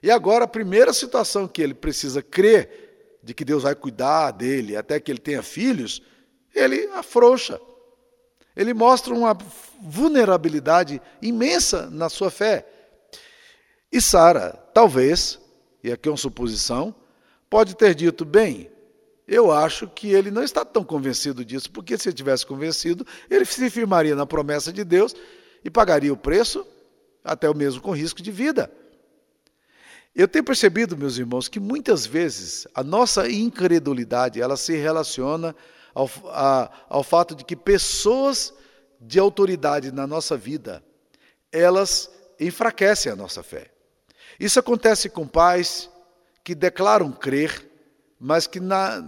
E 0.02 0.11
agora 0.11 0.45
a 0.45 0.49
primeira 0.49 0.92
situação 0.92 1.47
que 1.47 1.62
ele 1.62 1.75
precisa 1.75 2.23
crer 2.23 3.19
de 3.23 3.35
que 3.35 3.45
Deus 3.45 3.64
vai 3.64 3.75
cuidar 3.75 4.30
dele 4.30 4.76
até 4.76 4.99
que 4.99 5.11
ele 5.11 5.19
tenha 5.19 5.42
filhos, 5.42 6.02
ele 6.54 6.87
afrouxa. 6.95 7.61
Ele 8.57 8.73
mostra 8.73 9.14
uma 9.14 9.37
vulnerabilidade 9.80 11.00
imensa 11.21 11.88
na 11.90 12.09
sua 12.09 12.30
fé. 12.30 12.66
E 13.92 14.00
Sara, 14.00 14.52
talvez, 14.73 15.38
e 15.82 15.90
aqui 15.90 16.08
é 16.08 16.12
uma 16.12 16.16
suposição, 16.16 16.94
pode 17.49 17.75
ter 17.75 17.94
dito: 17.94 18.25
bem, 18.25 18.70
eu 19.26 19.52
acho 19.52 19.88
que 19.88 20.12
ele 20.12 20.30
não 20.30 20.42
está 20.42 20.64
tão 20.64 20.84
convencido 20.84 21.44
disso, 21.44 21.70
porque 21.70 21.96
se 21.96 22.08
ele 22.08 22.16
tivesse 22.16 22.44
convencido, 22.44 23.06
ele 23.30 23.44
se 23.44 23.70
firmaria 23.70 24.14
na 24.14 24.26
promessa 24.26 24.72
de 24.72 24.84
Deus 24.84 25.14
e 25.64 25.70
pagaria 25.70 26.12
o 26.12 26.16
preço, 26.16 26.66
até 27.25 27.49
o 27.49 27.54
mesmo 27.54 27.80
com 27.80 27.92
risco 27.92 28.22
de 28.22 28.30
vida. 28.30 28.70
Eu 30.14 30.26
tenho 30.26 30.44
percebido, 30.44 30.96
meus 30.96 31.18
irmãos, 31.18 31.49
que 31.49 31.60
muitas 31.60 32.04
vezes 32.04 32.66
a 32.75 32.82
nossa 32.82 33.30
incredulidade 33.30 34.40
ela 34.40 34.56
se 34.56 34.76
relaciona 34.76 35.54
ao, 35.94 36.10
a, 36.26 36.70
ao 36.88 37.04
fato 37.04 37.34
de 37.34 37.44
que 37.44 37.54
pessoas 37.54 38.52
de 39.00 39.18
autoridade 39.18 39.92
na 39.92 40.06
nossa 40.06 40.37
vida 40.37 40.82
elas 41.52 42.10
enfraquecem 42.38 43.10
a 43.10 43.16
nossa 43.16 43.42
fé. 43.42 43.70
Isso 44.40 44.59
acontece 44.59 45.11
com 45.11 45.26
pais 45.26 45.90
que 46.42 46.54
declaram 46.54 47.12
crer, 47.12 47.70
mas 48.18 48.47
que 48.47 48.59
na 48.59 49.04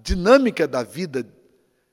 dinâmica 0.00 0.68
da 0.68 0.84
vida 0.84 1.26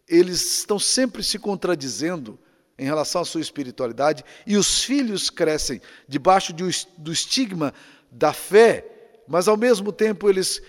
eles 0.08 0.58
estão 0.58 0.78
sempre 0.78 1.24
se 1.24 1.40
contradizendo 1.40 2.38
em 2.78 2.86
relação 2.86 3.22
à 3.22 3.26
sua 3.26 3.42
espiritualidade 3.42 4.24
e 4.46 4.56
os 4.56 4.84
filhos 4.84 5.32
crescem 5.32 5.82
debaixo 6.08 6.54
de, 6.54 6.64
do 6.96 7.12
estigma 7.12 7.74
da 8.12 8.32
fé, 8.32 8.86
mas 9.28 9.48
ao 9.48 9.58
mesmo 9.58 9.92
tempo 9.92 10.30
eles 10.30 10.62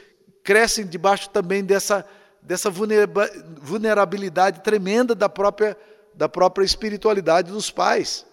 crescem 0.42 0.86
debaixo 0.86 1.28
também 1.28 1.62
dessa, 1.62 2.06
dessa 2.40 2.70
vulnerabilidade 2.70 4.60
tremenda 4.60 5.14
da 5.14 5.28
própria, 5.28 5.76
da 6.14 6.28
própria 6.28 6.64
espiritualidade 6.64 7.52
dos 7.52 7.70
pais. 7.70 8.24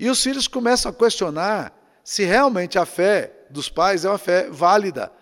E 0.00 0.10
os 0.10 0.20
filhos 0.20 0.48
começam 0.48 0.90
a 0.90 0.94
questionar 0.94 1.77
se 2.08 2.24
realmente 2.24 2.78
a 2.78 2.86
fé 2.86 3.44
dos 3.50 3.68
pais 3.68 4.06
é 4.06 4.08
uma 4.08 4.16
fé 4.16 4.48
válida. 4.48 5.12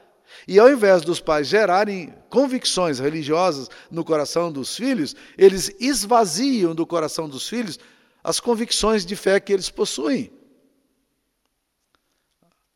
E 0.46 0.56
ao 0.56 0.70
invés 0.70 1.02
dos 1.02 1.18
pais 1.18 1.48
gerarem 1.48 2.14
convicções 2.30 3.00
religiosas 3.00 3.68
no 3.90 4.04
coração 4.04 4.52
dos 4.52 4.76
filhos, 4.76 5.16
eles 5.36 5.68
esvaziam 5.80 6.76
do 6.76 6.86
coração 6.86 7.28
dos 7.28 7.48
filhos 7.48 7.76
as 8.22 8.38
convicções 8.38 9.04
de 9.04 9.16
fé 9.16 9.40
que 9.40 9.52
eles 9.52 9.68
possuem. 9.68 10.32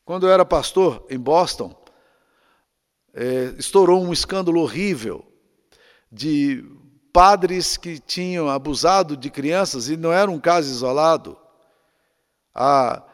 Quando 0.04 0.26
eu 0.26 0.32
era 0.32 0.44
pastor 0.44 1.06
em 1.08 1.18
Boston, 1.18 1.72
é, 3.14 3.54
estourou 3.58 4.02
um 4.02 4.12
escândalo 4.12 4.60
horrível 4.60 5.24
de 6.10 6.64
padres 7.12 7.76
que 7.76 8.00
tinham 8.00 8.48
abusado 8.48 9.16
de 9.16 9.30
crianças 9.30 9.88
e 9.88 9.96
não 9.96 10.12
era 10.12 10.28
um 10.28 10.40
caso 10.40 10.68
isolado. 10.68 11.38
A, 12.52 13.04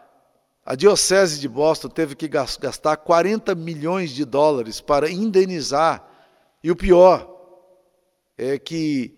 a 0.67 0.75
Diocese 0.75 1.39
de 1.39 1.49
Boston 1.49 1.89
teve 1.89 2.17
que 2.17 2.27
gastar 2.27 2.97
40 2.97 3.55
milhões 3.55 4.11
de 4.11 4.25
dólares 4.25 4.81
para 4.81 5.09
indenizar. 5.09 6.05
E 6.61 6.73
o 6.73 6.77
pior 6.77 7.33
é 8.37 8.59
que 8.59 9.17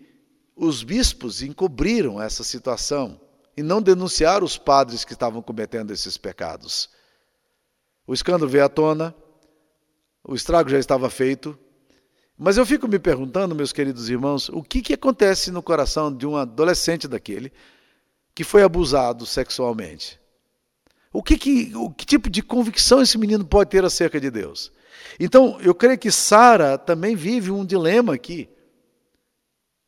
os 0.55 0.83
bispos 0.83 1.41
encobriram 1.41 2.21
essa 2.21 2.43
situação 2.43 3.19
e 3.57 3.63
não 3.63 3.81
denunciaram 3.81 4.45
os 4.45 4.59
padres 4.59 5.03
que 5.03 5.13
estavam 5.13 5.41
cometendo 5.41 5.89
esses 5.91 6.17
pecados. 6.17 6.87
O 8.05 8.13
escândalo 8.13 8.47
veio 8.47 8.65
à 8.65 8.69
tona, 8.69 9.15
o 10.23 10.35
estrago 10.35 10.69
já 10.69 10.77
estava 10.77 11.09
feito. 11.09 11.57
Mas 12.37 12.57
eu 12.57 12.65
fico 12.65 12.87
me 12.87 12.99
perguntando, 12.99 13.55
meus 13.55 13.73
queridos 13.73 14.07
irmãos, 14.07 14.49
o 14.49 14.61
que, 14.61 14.83
que 14.83 14.93
acontece 14.93 15.49
no 15.49 15.63
coração 15.63 16.15
de 16.15 16.27
um 16.27 16.37
adolescente 16.37 17.07
daquele 17.07 17.51
que 18.35 18.43
foi 18.43 18.61
abusado 18.61 19.25
sexualmente? 19.25 20.19
O 21.11 21.23
que, 21.23 21.37
que, 21.37 21.71
o 21.75 21.89
que 21.89 22.05
tipo 22.05 22.29
de 22.29 22.41
convicção 22.41 23.01
esse 23.01 23.17
menino 23.17 23.43
pode 23.45 23.69
ter 23.71 23.83
acerca 23.83 24.19
de 24.19 24.29
Deus? 24.29 24.71
Então, 25.19 25.59
eu 25.61 25.73
creio 25.73 25.97
que 25.97 26.11
Sara 26.11 26.77
também 26.77 27.15
vive 27.15 27.51
um 27.51 27.65
dilema 27.65 28.13
aqui. 28.13 28.49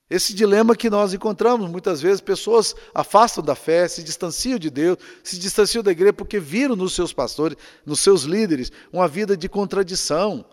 Esse 0.09 0.33
dilema 0.33 0.75
que 0.75 0.89
nós 0.89 1.13
encontramos 1.13 1.69
muitas 1.69 2.01
vezes, 2.01 2.19
pessoas 2.19 2.75
afastam 2.93 3.41
da 3.41 3.55
fé, 3.55 3.87
se 3.87 4.03
distanciam 4.03 4.59
de 4.59 4.69
Deus, 4.69 4.97
se 5.23 5.39
distanciam 5.39 5.81
da 5.81 5.91
igreja 5.91 6.11
porque 6.11 6.37
viram 6.37 6.75
nos 6.75 6.93
seus 6.93 7.13
pastores, 7.13 7.57
nos 7.85 8.01
seus 8.01 8.23
líderes, 8.23 8.73
uma 8.91 9.07
vida 9.07 9.37
de 9.37 9.47
contradição. 9.47 10.43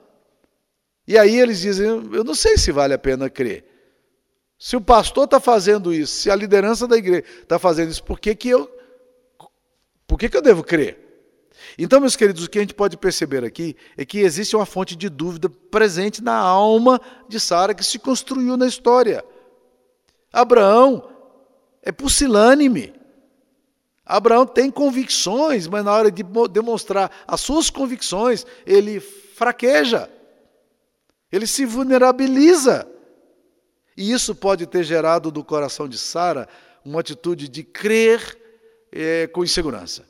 E 1.09 1.19
aí 1.19 1.41
eles 1.41 1.59
dizem: 1.59 1.89
Eu 2.13 2.23
não 2.23 2.37
sei 2.37 2.57
se 2.57 2.71
vale 2.71 2.95
a 2.95 2.99
pena 2.99 3.29
crer. 3.29 3.65
Se 4.57 4.77
o 4.77 4.81
pastor 4.81 5.25
está 5.25 5.41
fazendo 5.41 5.93
isso, 5.93 6.15
se 6.15 6.31
a 6.31 6.37
liderança 6.37 6.87
da 6.87 6.97
igreja 6.97 7.25
está 7.43 7.59
fazendo 7.59 7.91
isso, 7.91 8.05
por 8.05 8.21
que, 8.21 8.37
que 8.37 8.49
eu. 8.49 8.71
Por 10.09 10.19
que, 10.19 10.31
que 10.31 10.37
eu 10.37 10.43
devo 10.43 10.65
crer? 10.65 10.99
Então, 11.79 12.01
meus 12.01 12.17
queridos, 12.17 12.45
o 12.45 12.51
que 12.51 12.59
a 12.59 12.63
gente 12.63 12.75
pode 12.75 12.97
perceber 12.97 13.45
aqui 13.45 13.77
é 13.97 14.05
que 14.05 14.21
existe 14.21 14.57
uma 14.57 14.65
fonte 14.65 14.97
de 14.97 15.09
dúvida 15.09 15.51
presente 15.51 16.23
na 16.23 16.35
alma 16.35 16.99
de 17.29 17.39
Sara 17.39 17.75
que 17.75 17.85
se 17.85 17.99
construiu 17.99 18.57
na 18.57 18.67
história. 18.67 19.23
Abraão 20.33 21.11
é 21.83 21.93
pusilânime. 21.93 22.95
Abraão 24.05 24.47
tem 24.47 24.71
convicções, 24.71 25.67
mas 25.67 25.85
na 25.85 25.93
hora 25.93 26.11
de 26.11 26.23
demonstrar 26.51 27.11
as 27.27 27.43
suas 27.43 27.69
convicções, 27.69 28.47
ele 28.65 29.01
fraqueja, 29.01 30.11
ele 31.31 31.47
se 31.47 31.67
vulnerabiliza. 31.67 32.89
E 33.95 34.11
isso 34.11 34.35
pode 34.35 34.67
ter 34.67 34.85
gerado 34.85 35.31
no 35.31 35.45
coração 35.45 35.87
de 35.87 35.99
Sara 35.99 36.49
uma 36.83 37.01
atitude 37.01 37.47
de 37.47 37.63
crer 37.63 38.38
é, 38.93 39.27
com 39.27 39.45
insegurança. 39.45 40.05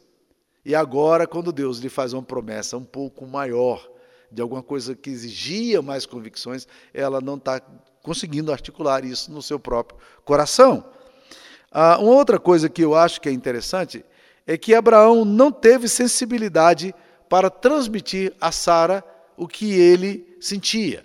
E 0.64 0.75
agora, 0.75 1.26
quando 1.26 1.52
Deus 1.52 1.78
lhe 1.78 1.88
faz 1.88 2.12
uma 2.12 2.23
promessa 2.23 2.76
um 2.76 2.85
pouco 2.85 3.26
maior, 3.26 3.88
de 4.30 4.42
alguma 4.42 4.62
coisa 4.62 4.94
que 4.94 5.11
exigia 5.11 5.80
mais 5.80 6.04
convicções, 6.04 6.66
ela 6.92 7.20
não 7.20 7.37
está 7.37 7.61
conseguindo 8.02 8.52
articular 8.52 9.04
isso 9.04 9.30
no 9.30 9.42
seu 9.42 9.58
próprio 9.58 9.99
coração. 10.25 10.85
Ah, 11.70 11.99
uma 11.99 12.12
outra 12.12 12.38
coisa 12.38 12.68
que 12.68 12.82
eu 12.82 12.94
acho 12.94 13.20
que 13.20 13.28
é 13.28 13.32
interessante 13.32 14.04
é 14.47 14.56
que 14.56 14.75
Abraão 14.75 15.25
não 15.25 15.52
teve 15.52 15.88
sensibilidade 15.88 16.94
para 17.28 17.50
transmitir 17.50 18.35
a 18.40 18.50
Sara 18.50 19.04
o 19.37 19.47
que 19.47 19.73
ele 19.73 20.37
sentia, 20.40 21.04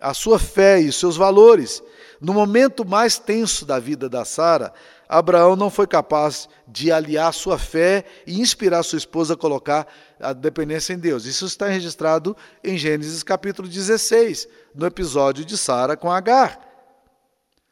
a 0.00 0.14
sua 0.14 0.38
fé 0.38 0.80
e 0.80 0.88
os 0.88 0.96
seus 0.96 1.16
valores. 1.16 1.82
No 2.20 2.32
momento 2.32 2.86
mais 2.86 3.18
tenso 3.18 3.66
da 3.66 3.78
vida 3.78 4.08
da 4.08 4.24
Sara, 4.24 4.72
Abraão 5.08 5.54
não 5.54 5.70
foi 5.70 5.86
capaz 5.86 6.48
de 6.66 6.90
aliar 6.90 7.32
sua 7.32 7.58
fé 7.58 8.04
e 8.26 8.40
inspirar 8.40 8.82
sua 8.82 8.96
esposa 8.96 9.34
a 9.34 9.36
colocar 9.36 9.86
a 10.18 10.32
dependência 10.32 10.94
em 10.94 10.98
Deus. 10.98 11.26
Isso 11.26 11.46
está 11.46 11.68
registrado 11.68 12.36
em 12.62 12.76
Gênesis 12.78 13.22
capítulo 13.22 13.68
16, 13.68 14.48
no 14.74 14.86
episódio 14.86 15.44
de 15.44 15.56
Sara 15.58 15.96
com 15.96 16.10
Agar. 16.10 16.58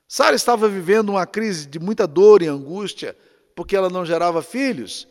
Sara 0.06 0.36
estava 0.36 0.68
vivendo 0.68 1.08
uma 1.08 1.26
crise 1.26 1.66
de 1.66 1.78
muita 1.78 2.06
dor 2.06 2.42
e 2.42 2.46
angústia, 2.46 3.16
porque 3.56 3.74
ela 3.74 3.88
não 3.88 4.04
gerava 4.04 4.42
filhos. 4.42 5.08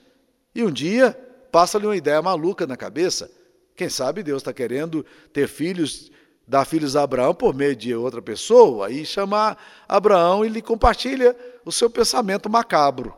E 0.53 0.63
um 0.63 0.71
dia 0.71 1.17
passa-lhe 1.51 1.87
uma 1.87 1.97
ideia 1.97 2.21
maluca 2.21 2.67
na 2.67 2.77
cabeça. 2.77 3.31
Quem 3.75 3.89
sabe 3.89 4.21
Deus 4.21 4.41
está 4.41 4.53
querendo 4.53 5.03
ter 5.33 5.47
filhos, 5.47 6.11
dar 6.47 6.65
filhos 6.65 6.95
a 6.95 7.03
Abraão 7.03 7.33
por 7.33 7.53
meio 7.53 7.75
de 7.75 7.95
outra 7.95 8.21
pessoa, 8.21 8.87
aí 8.87 9.05
chamar 9.05 9.57
Abraão 9.87 10.43
e 10.43 10.49
lhe 10.49 10.61
compartilha 10.61 11.35
o 11.63 11.71
seu 11.71 11.89
pensamento 11.89 12.49
macabro. 12.49 13.15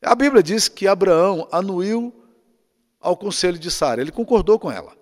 A 0.00 0.14
Bíblia 0.14 0.42
diz 0.42 0.68
que 0.68 0.88
Abraão 0.88 1.46
anuiu 1.52 2.12
ao 3.00 3.16
conselho 3.16 3.58
de 3.58 3.70
Sara, 3.70 4.00
ele 4.00 4.12
concordou 4.12 4.58
com 4.58 4.70
ela. 4.70 4.92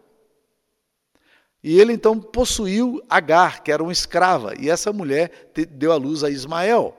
E 1.63 1.79
ele 1.79 1.93
então 1.93 2.19
possuiu 2.19 3.03
Agar, 3.09 3.63
que 3.63 3.71
era 3.71 3.83
uma 3.83 3.93
escrava, 3.93 4.55
e 4.59 4.71
essa 4.71 4.93
mulher 4.93 5.53
deu 5.71 5.93
à 5.93 5.97
luz 5.97 6.25
a 6.25 6.31
Ismael. 6.31 6.97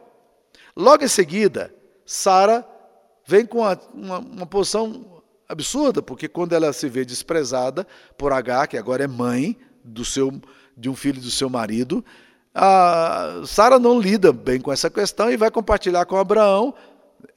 Logo 0.76 1.04
em 1.04 1.08
seguida, 1.08 1.74
Sara 2.06 2.68
vem 3.26 3.46
com 3.46 3.60
uma, 3.60 3.80
uma, 3.94 4.20
uma, 4.20 4.46
posição 4.46 5.24
absurda, 5.50 6.02
porque 6.02 6.28
quando 6.28 6.54
ela 6.54 6.72
se 6.74 6.88
vê 6.88 7.04
desprezada 7.04 7.88
por 8.18 8.32
Agar, 8.32 8.68
que 8.68 8.78
agora 8.78 9.04
é 9.04 9.08
mãe 9.08 9.58
do 9.84 10.04
seu, 10.06 10.32
de 10.78 10.90
um 10.90 10.96
filho 10.96 11.22
do 11.22 11.32
seu 11.32 11.50
marido, 11.50 12.04
a 12.54 13.44
Sara 13.46 13.80
não 13.80 14.00
lida 14.00 14.34
bem 14.34 14.60
com 14.60 14.72
essa 14.72 14.90
questão 14.90 15.32
e 15.32 15.38
vai 15.38 15.50
compartilhar 15.50 16.06
com 16.06 16.18
Abraão 16.18 16.74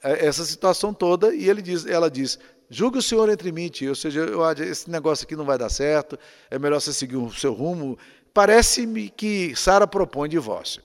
é, 0.03 0.25
essa 0.25 0.43
situação 0.43 0.93
toda, 0.93 1.33
e 1.33 1.49
ele 1.49 1.61
diz, 1.61 1.85
ela 1.85 2.09
diz: 2.09 2.37
Julgue 2.69 2.97
o 2.97 3.01
Senhor 3.01 3.29
entre 3.29 3.51
mim 3.51 3.65
e 3.65 3.69
ti, 3.69 3.87
ou 3.87 3.95
seja, 3.95 4.21
eu, 4.21 4.41
esse 4.51 4.89
negócio 4.89 5.25
aqui 5.25 5.35
não 5.35 5.45
vai 5.45 5.57
dar 5.57 5.69
certo, 5.69 6.17
é 6.49 6.59
melhor 6.59 6.81
você 6.81 6.91
seguir 6.91 7.17
o 7.17 7.31
seu 7.31 7.53
rumo. 7.53 7.97
Parece-me 8.33 9.09
que 9.09 9.55
Sara 9.55 9.87
propõe 9.87 10.27
divórcio. 10.27 10.83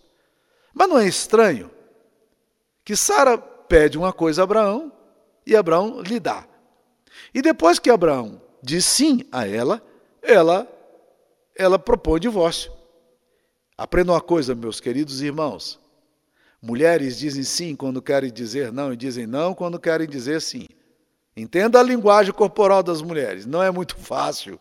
Mas 0.72 0.88
não 0.88 0.98
é 0.98 1.08
estranho 1.08 1.70
que 2.84 2.94
Sara 2.94 3.36
pede 3.36 3.98
uma 3.98 4.12
coisa 4.12 4.42
a 4.42 4.44
Abraão 4.44 4.92
e 5.44 5.56
Abraão 5.56 6.00
lhe 6.00 6.20
dá. 6.20 6.46
E 7.34 7.42
depois 7.42 7.78
que 7.78 7.90
Abraão 7.90 8.40
diz 8.62 8.84
sim 8.84 9.24
a 9.32 9.46
ela, 9.48 9.82
ela 10.22 10.68
ela 11.60 11.78
propõe 11.78 12.18
divórcio. 12.18 12.72
Aprenda 13.76 14.12
uma 14.12 14.20
coisa, 14.20 14.54
meus 14.54 14.80
queridos 14.80 15.20
irmãos. 15.20 15.78
Mulheres 16.62 17.18
dizem 17.18 17.42
sim 17.42 17.76
quando 17.76 18.02
querem 18.02 18.32
dizer 18.32 18.72
não 18.72 18.92
e 18.92 18.96
dizem 18.96 19.26
não 19.26 19.54
quando 19.54 19.78
querem 19.78 20.08
dizer 20.08 20.40
sim. 20.40 20.66
Entenda 21.36 21.78
a 21.78 21.82
linguagem 21.82 22.32
corporal 22.32 22.82
das 22.82 23.00
mulheres, 23.00 23.46
não 23.46 23.62
é 23.62 23.70
muito 23.70 23.96
fácil. 23.96 24.58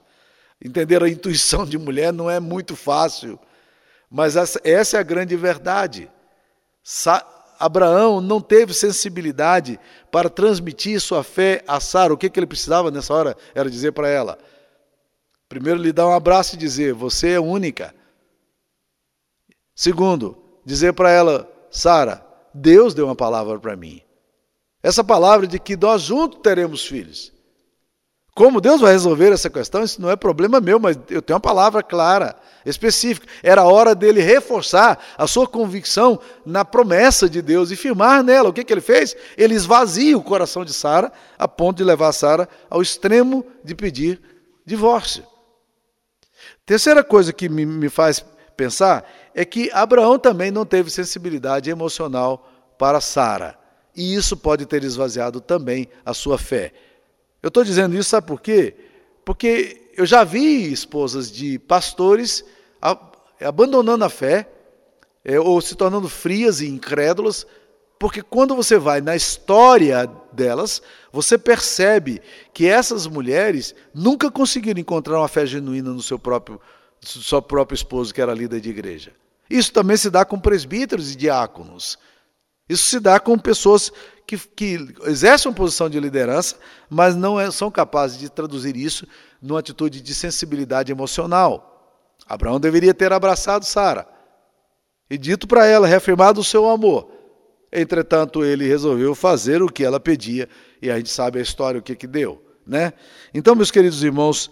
Entender 0.63 1.01
a 1.01 1.09
intuição 1.09 1.65
de 1.65 1.77
mulher 1.77 2.11
não 2.11 2.29
é 2.29 2.39
muito 2.39 2.75
fácil. 2.75 3.39
Mas 4.09 4.35
essa, 4.35 4.97
é 4.97 4.99
a 4.99 5.03
grande 5.03 5.35
verdade. 5.35 6.09
Sa 6.83 7.25
Abraão 7.59 8.21
não 8.21 8.39
teve 8.39 8.73
sensibilidade 8.73 9.77
para 10.09 10.29
transmitir 10.29 11.01
sua 11.01 11.23
fé 11.23 11.61
a 11.67 11.79
Sara. 11.81 12.13
O 12.13 12.17
que, 12.17 12.29
que 12.29 12.39
ele 12.39 12.47
precisava 12.47 12.89
nessa 12.89 13.13
hora 13.13 13.35
era 13.53 13.69
dizer 13.69 13.91
para 13.91 14.07
ela: 14.07 14.37
primeiro, 15.49 15.81
lhe 15.81 15.91
dar 15.91 16.07
um 16.07 16.13
abraço 16.13 16.55
e 16.55 16.57
dizer: 16.57 16.93
Você 16.93 17.31
é 17.31 17.39
única. 17.39 17.93
Segundo, 19.75 20.37
dizer 20.63 20.93
para 20.93 21.09
ela: 21.11 21.51
Sara, 21.71 22.25
Deus 22.53 22.93
deu 22.93 23.05
uma 23.05 23.15
palavra 23.15 23.59
para 23.59 23.75
mim. 23.75 24.01
Essa 24.81 25.03
palavra 25.03 25.45
de 25.45 25.59
que 25.59 25.75
nós 25.75 26.03
juntos 26.03 26.39
teremos 26.41 26.85
filhos. 26.85 27.33
Como 28.39 28.61
Deus 28.61 28.79
vai 28.79 28.93
resolver 28.93 29.33
essa 29.33 29.49
questão, 29.49 29.83
isso 29.83 30.01
não 30.01 30.09
é 30.09 30.15
problema 30.15 30.61
meu, 30.61 30.79
mas 30.79 30.97
eu 31.09 31.21
tenho 31.21 31.35
uma 31.35 31.41
palavra 31.41 31.83
clara, 31.83 32.37
específica. 32.65 33.27
Era 33.43 33.65
hora 33.65 33.93
dele 33.93 34.21
reforçar 34.21 34.97
a 35.17 35.27
sua 35.27 35.45
convicção 35.45 36.17
na 36.45 36.63
promessa 36.63 37.29
de 37.29 37.41
Deus 37.41 37.69
e 37.69 37.75
firmar 37.75 38.23
nela. 38.23 38.47
O 38.47 38.53
que, 38.53 38.63
que 38.63 38.71
ele 38.71 38.79
fez? 38.79 39.13
Ele 39.37 39.55
esvazia 39.55 40.17
o 40.17 40.23
coração 40.23 40.63
de 40.63 40.73
Sara, 40.73 41.11
a 41.37 41.49
ponto 41.49 41.77
de 41.77 41.83
levar 41.83 42.13
Sara 42.13 42.47
ao 42.69 42.81
extremo 42.81 43.45
de 43.61 43.75
pedir 43.75 44.21
divórcio. 44.65 45.25
Terceira 46.69 47.03
coisa 47.03 47.33
que 47.33 47.49
me, 47.49 47.65
me 47.65 47.89
faz 47.89 48.23
pensar 48.55 49.03
é 49.33 49.43
que 49.43 49.71
Abraão 49.73 50.19
também 50.19 50.51
não 50.51 50.67
teve 50.67 50.91
sensibilidade 50.91 51.67
emocional 51.67 52.47
para 52.77 53.01
Sara 53.01 53.57
e 53.95 54.13
isso 54.13 54.37
pode 54.37 54.67
ter 54.67 54.83
esvaziado 54.83 55.41
também 55.41 55.89
a 56.05 56.13
sua 56.13 56.37
fé. 56.37 56.71
Eu 57.41 57.47
estou 57.47 57.63
dizendo 57.63 57.97
isso, 57.97 58.11
sabe 58.11 58.27
por 58.27 58.39
quê? 58.39 58.75
Porque 59.25 59.89
eu 59.97 60.05
já 60.05 60.23
vi 60.23 60.71
esposas 60.71 61.31
de 61.31 61.57
pastores 61.57 62.45
abandonando 63.41 64.05
a 64.05 64.09
fé, 64.09 64.47
é, 65.25 65.39
ou 65.39 65.59
se 65.61 65.73
tornando 65.73 66.07
frias 66.07 66.61
e 66.61 66.67
incrédulas, 66.67 67.47
porque 67.99 68.21
quando 68.21 68.55
você 68.55 68.77
vai 68.77 69.01
na 69.01 69.13
história 69.13 70.09
delas, 70.31 70.81
você 71.11 71.37
percebe 71.37 72.21
que 72.53 72.65
essas 72.65 73.05
mulheres 73.05 73.75
nunca 73.93 74.31
conseguiram 74.31 74.79
encontrar 74.79 75.19
uma 75.19 75.27
fé 75.27 75.45
genuína 75.45 75.91
no 75.91 76.01
seu 76.01 76.17
próprio, 76.17 76.61
seu 77.01 77.41
próprio 77.41 77.75
esposo, 77.75 78.13
que 78.13 78.21
era 78.21 78.33
líder 78.33 78.61
de 78.61 78.69
igreja. 78.69 79.11
Isso 79.49 79.73
também 79.73 79.97
se 79.97 80.09
dá 80.09 80.23
com 80.23 80.39
presbíteros 80.39 81.11
e 81.11 81.17
diáconos. 81.17 81.99
Isso 82.69 82.85
se 82.85 83.01
dá 83.01 83.19
com 83.19 83.37
pessoas 83.37 83.91
que, 84.25 84.37
que 84.37 84.95
exercem 85.05 85.49
uma 85.49 85.55
posição 85.55 85.89
de 85.89 85.99
liderança, 85.99 86.55
mas 86.89 87.17
não 87.17 87.37
é, 87.37 87.51
são 87.51 87.69
capazes 87.69 88.17
de 88.17 88.29
traduzir 88.29 88.77
isso 88.77 89.05
numa 89.41 89.59
atitude 89.59 89.99
de 89.99 90.15
sensibilidade 90.15 90.89
emocional. 90.89 92.15
Abraão 92.27 92.61
deveria 92.61 92.93
ter 92.93 93.11
abraçado 93.11 93.65
Sara 93.65 94.07
e 95.09 95.17
dito 95.17 95.47
para 95.47 95.65
ela, 95.65 95.87
reafirmado 95.87 96.39
o 96.39 96.43
seu 96.43 96.69
amor. 96.69 97.18
Entretanto, 97.71 98.43
ele 98.43 98.67
resolveu 98.67 99.13
fazer 99.13 99.61
o 99.61 99.67
que 99.67 99.83
ela 99.83 99.99
pedia, 99.99 100.49
e 100.81 100.89
a 100.89 100.97
gente 100.97 101.09
sabe 101.09 101.39
a 101.39 101.41
história, 101.41 101.79
o 101.79 101.83
que, 101.83 101.95
que 101.95 102.07
deu. 102.07 102.43
Né? 102.65 102.93
Então, 103.33 103.55
meus 103.55 103.71
queridos 103.71 104.03
irmãos, 104.03 104.49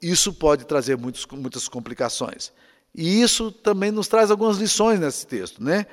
isso 0.00 0.32
pode 0.32 0.64
trazer 0.64 0.96
muitos, 0.96 1.26
muitas 1.26 1.68
complicações. 1.68 2.52
E 2.94 3.20
isso 3.20 3.50
também 3.50 3.90
nos 3.90 4.08
traz 4.08 4.30
algumas 4.30 4.56
lições 4.58 5.00
nesse 5.00 5.26
texto. 5.26 5.62
Né? 5.62 5.86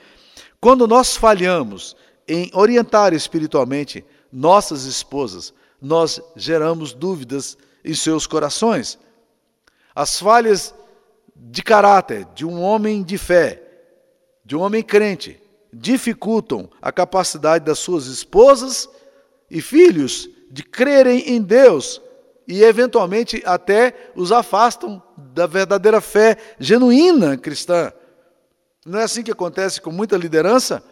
Quando 0.60 0.88
nós 0.88 1.16
falhamos 1.16 1.96
em 2.28 2.50
orientar 2.54 3.14
espiritualmente 3.14 4.06
nossas 4.32 4.84
esposas, 4.84 5.54
nós 5.82 6.22
geramos 6.36 6.94
dúvidas 6.94 7.58
em 7.84 7.94
seus 7.94 8.28
corações. 8.28 9.00
As 9.96 10.20
falhas 10.20 10.74
de 11.36 11.64
caráter 11.64 12.26
de 12.36 12.46
um 12.46 12.62
homem 12.62 13.02
de 13.02 13.18
fé, 13.18 13.62
de 14.46 14.56
um 14.56 14.62
homem 14.62 14.84
crente, 14.84 15.41
dificultam 15.74 16.70
a 16.82 16.92
capacidade 16.92 17.66
das 17.66 17.80
suas 17.80 18.08
esposas 18.08 18.90
e 19.50 19.62
filhos 19.62 20.30
de 20.50 20.64
crerem 20.64 21.30
em 21.30 21.42
Deus 21.42 22.02
e, 22.48 22.64
eventualmente, 22.64 23.42
até 23.46 24.12
os 24.16 24.32
afastam 24.32 25.02
da 25.18 25.48
verdadeira 25.48 26.02
fé 26.02 26.38
genuína 26.60 27.38
cristã. 27.38 27.92
Não 28.86 29.00
é 29.00 29.04
assim 29.04 29.24
que 29.24 29.32
acontece 29.32 29.80
com 29.80 29.92
muita 29.92 30.18
liderança? 30.18 30.84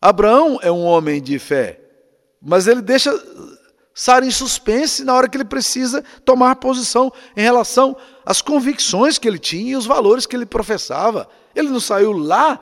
Abraão 0.00 0.58
é 0.62 0.70
um 0.70 0.84
homem 0.84 1.20
de 1.20 1.38
fé, 1.38 1.80
mas 2.40 2.66
ele 2.66 2.82
deixa 2.82 3.10
Sara 3.94 4.26
em 4.26 4.30
suspense 4.30 5.04
na 5.04 5.14
hora 5.14 5.28
que 5.28 5.36
ele 5.36 5.44
precisa 5.44 6.04
tomar 6.24 6.56
posição 6.56 7.12
em 7.36 7.42
relação 7.42 7.96
às 8.26 8.42
convicções 8.42 9.18
que 9.18 9.28
ele 9.28 9.38
tinha 9.38 9.72
e 9.72 9.76
os 9.76 9.86
valores 9.86 10.26
que 10.26 10.34
ele 10.34 10.44
professava. 10.44 11.28
Ele 11.54 11.68
não 11.68 11.78
saiu 11.78 12.12
lá 12.12 12.60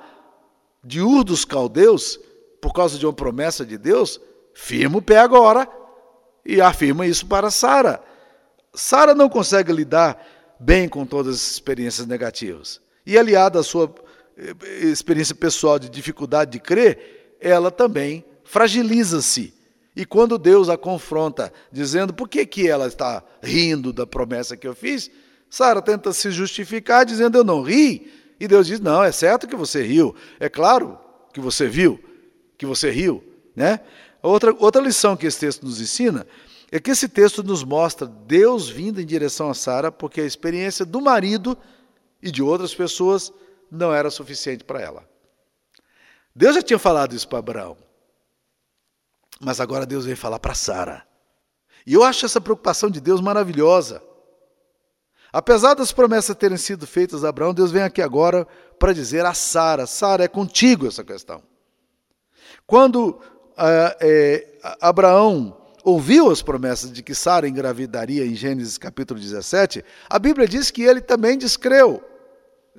de 0.85 1.01
Ur 1.01 1.25
dos 1.25 1.45
Caldeus 1.45 2.19
por 2.61 2.73
causa 2.73 2.99
de 2.99 3.07
uma 3.07 3.13
promessa 3.13 3.65
de 3.65 3.79
Deus? 3.79 4.21
Firma 4.55 4.99
o 4.99 5.03
pé 5.03 5.19
agora 5.19 5.69
e 6.45 6.61
afirma 6.61 7.07
isso 7.07 7.27
para 7.27 7.51
Sara. 7.51 8.03
Sara 8.75 9.15
não 9.15 9.29
consegue 9.29 9.73
lidar 9.73 10.25
bem 10.59 10.89
com 10.89 11.05
todas 11.05 11.37
as 11.37 11.51
experiências 11.51 12.07
negativas. 12.07 12.81
E 13.05 13.19
aliada 13.19 13.61
à 13.61 13.63
sua 13.63 13.93
experiência 14.91 15.35
pessoal 15.35 15.79
de 15.79 15.89
dificuldade 15.89 16.53
de 16.53 16.61
crer, 16.61 17.37
ela 17.41 17.71
também 17.71 18.25
fragiliza-se. 18.45 19.55
E 19.95 20.07
quando 20.07 20.39
Deus 20.39 20.69
a 20.69 20.77
confronta, 20.77 21.53
dizendo 21.71 22.15
por 22.15 22.29
que, 22.29 22.47
que 22.47 22.69
ela 22.69 22.87
está 22.87 23.23
rindo 23.43 23.93
da 23.93 24.07
promessa 24.07 24.57
que 24.57 24.67
eu 24.67 24.75
fiz, 24.75 25.11
Sara 25.51 25.83
tenta 25.83 26.13
se 26.15 26.31
justificar, 26.31 27.05
dizendo 27.05 27.37
eu 27.37 27.45
não 27.45 27.63
ri. 27.63 28.11
E 28.43 28.49
Deus 28.49 28.67
diz: 28.67 28.81
não, 28.81 29.05
é 29.05 29.13
certo 29.13 29.47
que 29.47 29.55
você 29.55 29.85
riu. 29.85 30.17
É 30.41 30.49
claro 30.49 30.99
que 31.33 31.39
você 31.39 31.69
viu, 31.69 32.03
que 32.59 32.67
você 32.67 32.91
riu. 32.91 33.23
Né? 33.55 33.79
Outra, 34.21 34.53
outra 34.59 34.83
lição 34.83 35.17
que 35.17 35.29
esse 35.29 35.39
texto 35.39 35.63
nos 35.63 35.81
ensina 35.81 36.27
é 36.69 36.81
que 36.81 36.91
esse 36.91 37.09
texto 37.09 37.45
nos 37.45 37.63
mostra 37.63 38.05
Deus 38.05 38.69
vindo 38.69 39.01
em 39.01 39.07
direção 39.07 39.49
a 39.49 39.55
Sara, 39.55 39.93
porque 39.93 40.21
a 40.21 40.25
experiência 40.25 40.85
do 40.85 41.01
marido 41.01 41.57
e 42.21 42.33
de 42.33 42.43
outras 42.43 42.75
pessoas 42.75 43.33
não 43.71 43.95
era 43.95 44.11
suficiente 44.11 44.65
para 44.65 44.81
ela. 44.81 45.09
Deus 46.35 46.57
já 46.57 46.63
tinha 46.63 46.81
falado 46.81 47.15
isso 47.15 47.29
para 47.29 47.39
Abraão. 47.39 47.77
Mas 49.41 49.61
agora 49.61 49.87
Deus 49.87 50.05
veio 50.05 50.17
falar 50.17 50.41
para 50.41 50.53
Sara. 50.53 51.07
E 51.87 51.95
eu 51.95 52.03
acho 52.03 52.27
essa 52.27 52.41
preocupação 52.41 52.91
de 52.91 53.01
Deus 53.01 53.21
maravilhosa. 53.21 54.03
Apesar 55.33 55.75
das 55.75 55.93
promessas 55.93 56.37
terem 56.37 56.59
sido 56.59 56.87
feitas 56.87 57.25
a 57.25 57.31
Abraão, 57.31 57.55
Deus 57.55 57.73
vem 57.73 57.83
aqui 57.83 58.03
agora 58.03 58.47
para 58.79 58.93
dizer 58.93 59.25
a 59.25 59.33
Sara: 59.33 59.87
Sara, 59.87 60.25
é 60.25 60.29
contigo 60.29 60.87
essa 60.87 61.03
questão. 61.03 61.43
Quando 62.67 63.19
é, 63.57 64.59
Abraão 64.81 65.57
ouviu 65.83 66.31
as 66.31 66.43
promessas 66.43 66.93
de 66.93 67.03
que 67.03 67.15
Sara 67.15 67.49
engravidaria 67.49 68.25
em 68.25 68.35
Gênesis 68.35 68.77
capítulo 68.77 69.19
17, 69.19 69.85
a 70.09 70.19
Bíblia 70.19 70.47
diz 70.47 70.71
que 70.71 70.83
ele 70.83 71.01
também 71.01 71.39
descreu. 71.39 72.03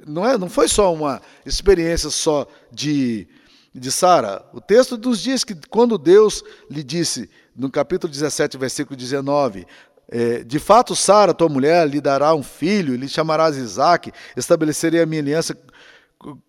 Não, 0.05 0.27
é, 0.27 0.37
não 0.37 0.49
foi 0.49 0.67
só 0.67 0.93
uma 0.93 1.21
experiência 1.45 2.09
só 2.09 2.47
de, 2.71 3.27
de 3.73 3.91
Sara. 3.91 4.45
O 4.53 4.61
texto 4.61 4.97
nos 4.97 5.21
diz 5.21 5.43
que 5.43 5.55
quando 5.69 5.97
Deus 5.97 6.43
lhe 6.69 6.83
disse, 6.83 7.29
no 7.55 7.69
capítulo 7.69 8.11
17, 8.11 8.57
versículo 8.57 8.95
19, 8.95 9.67
é, 10.15 10.43
de 10.43 10.59
fato, 10.59 10.95
Sara, 10.95 11.33
tua 11.33 11.49
mulher, 11.49 11.89
lhe 11.89 11.99
dará 11.99 12.35
um 12.35 12.43
filho, 12.43 12.95
lhe 12.95 13.09
chamarás 13.09 13.57
Isaac, 13.57 14.11
estabelecerei 14.37 15.01
a 15.01 15.07
minha 15.07 15.23
aliança 15.23 15.57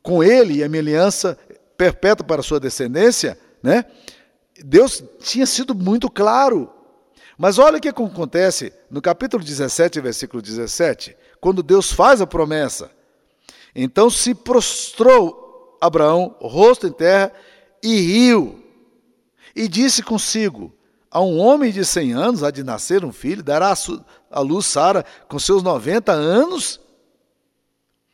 com 0.02 0.22
ele 0.22 0.58
e 0.58 0.62
a 0.62 0.68
minha 0.68 0.82
aliança 0.82 1.38
perpétua 1.74 2.26
para 2.26 2.40
a 2.40 2.44
sua 2.44 2.60
descendência, 2.60 3.38
né? 3.62 3.86
Deus 4.62 5.02
tinha 5.18 5.46
sido 5.46 5.74
muito 5.74 6.10
claro. 6.10 6.70
Mas 7.38 7.58
olha 7.58 7.78
o 7.78 7.80
que 7.80 7.88
acontece 7.88 8.70
no 8.90 9.00
capítulo 9.00 9.42
17, 9.42 9.98
versículo 9.98 10.42
17, 10.42 11.16
quando 11.40 11.62
Deus 11.62 11.90
faz 11.90 12.20
a 12.20 12.26
promessa. 12.26 12.90
Então 13.74 14.10
se 14.10 14.34
prostrou 14.34 15.78
Abraão, 15.80 16.36
rosto 16.38 16.86
em 16.86 16.92
terra, 16.92 17.32
e 17.82 17.98
riu, 17.98 18.62
e 19.56 19.66
disse 19.66 20.02
consigo: 20.02 20.70
A 21.14 21.20
um 21.20 21.38
homem 21.38 21.70
de 21.70 21.84
cem 21.84 22.12
anos 22.12 22.42
há 22.42 22.50
de 22.50 22.64
nascer 22.64 23.04
um 23.04 23.12
filho, 23.12 23.40
dará 23.40 23.72
a 24.32 24.40
luz 24.40 24.66
Sara 24.66 25.04
com 25.28 25.38
seus 25.38 25.62
noventa 25.62 26.10
anos? 26.10 26.80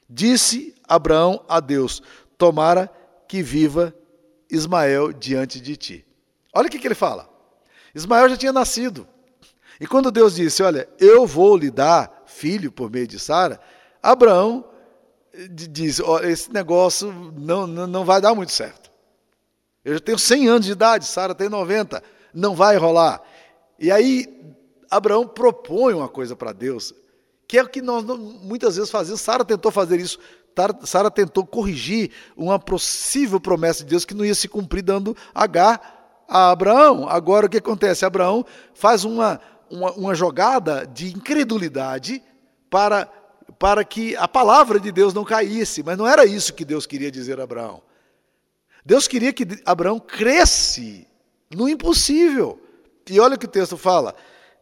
Disse 0.06 0.74
Abraão 0.86 1.42
a 1.48 1.60
Deus: 1.60 2.02
Tomara 2.36 2.92
que 3.26 3.42
viva 3.42 3.94
Ismael 4.50 5.14
diante 5.14 5.62
de 5.62 5.78
ti. 5.78 6.06
Olha 6.54 6.66
o 6.66 6.70
que, 6.70 6.86
ele 6.86 6.94
fala. 6.94 7.26
Ismael 7.94 8.28
já 8.28 8.36
tinha 8.36 8.52
nascido. 8.52 9.08
E 9.80 9.86
quando 9.86 10.10
Deus 10.10 10.34
disse: 10.34 10.62
Olha, 10.62 10.86
eu 10.98 11.26
vou 11.26 11.56
lhe 11.56 11.70
dar 11.70 12.24
filho 12.26 12.70
por 12.70 12.90
meio 12.90 13.06
de 13.06 13.18
Sara, 13.18 13.58
Abraão 14.02 14.62
diz: 15.50 16.00
oh, 16.00 16.18
Esse 16.18 16.52
negócio 16.52 17.10
não, 17.34 17.66
não, 17.66 17.86
não 17.86 18.04
vai 18.04 18.20
dar 18.20 18.34
muito 18.34 18.52
certo. 18.52 18.90
Eu 19.82 19.94
já 19.94 20.00
tenho 20.00 20.18
100 20.18 20.48
anos 20.48 20.66
de 20.66 20.72
idade, 20.72 21.06
Sara 21.06 21.34
tem 21.34 21.48
90, 21.48 22.02
não 22.32 22.54
vai 22.54 22.76
rolar. 22.76 23.22
E 23.78 23.90
aí, 23.90 24.54
Abraão 24.90 25.26
propõe 25.26 25.94
uma 25.94 26.08
coisa 26.08 26.34
para 26.34 26.52
Deus, 26.52 26.94
que 27.46 27.58
é 27.58 27.62
o 27.62 27.68
que 27.68 27.80
nós 27.80 28.04
muitas 28.04 28.76
vezes 28.76 28.90
fazemos. 28.90 29.20
Sara 29.20 29.44
tentou 29.44 29.70
fazer 29.70 30.00
isso 30.00 30.18
Sara 30.84 31.10
tentou 31.10 31.46
corrigir 31.46 32.10
uma 32.36 32.58
possível 32.58 33.40
promessa 33.40 33.84
de 33.84 33.90
Deus 33.90 34.04
que 34.04 34.14
não 34.14 34.24
ia 34.24 34.34
se 34.34 34.48
cumprir 34.48 34.82
dando 34.82 35.16
H 35.34 35.80
a 36.28 36.50
Abraão. 36.50 37.08
Agora 37.08 37.46
o 37.46 37.48
que 37.48 37.58
acontece? 37.58 38.04
Abraão 38.04 38.44
faz 38.74 39.04
uma, 39.04 39.40
uma, 39.70 39.92
uma 39.92 40.14
jogada 40.14 40.86
de 40.86 41.08
incredulidade 41.08 42.22
para, 42.68 43.06
para 43.58 43.84
que 43.84 44.16
a 44.16 44.28
palavra 44.28 44.78
de 44.78 44.92
Deus 44.92 45.14
não 45.14 45.24
caísse, 45.24 45.82
mas 45.82 45.96
não 45.96 46.06
era 46.06 46.24
isso 46.24 46.54
que 46.54 46.64
Deus 46.64 46.86
queria 46.86 47.10
dizer 47.10 47.40
a 47.40 47.44
Abraão. 47.44 47.82
Deus 48.84 49.06
queria 49.06 49.32
que 49.32 49.46
Abraão 49.64 49.98
cresce 49.98 51.06
no 51.54 51.68
impossível. 51.68 52.60
E 53.08 53.18
olha 53.18 53.34
o 53.34 53.38
que 53.38 53.46
o 53.46 53.50
texto 53.50 53.76
fala. 53.76 54.14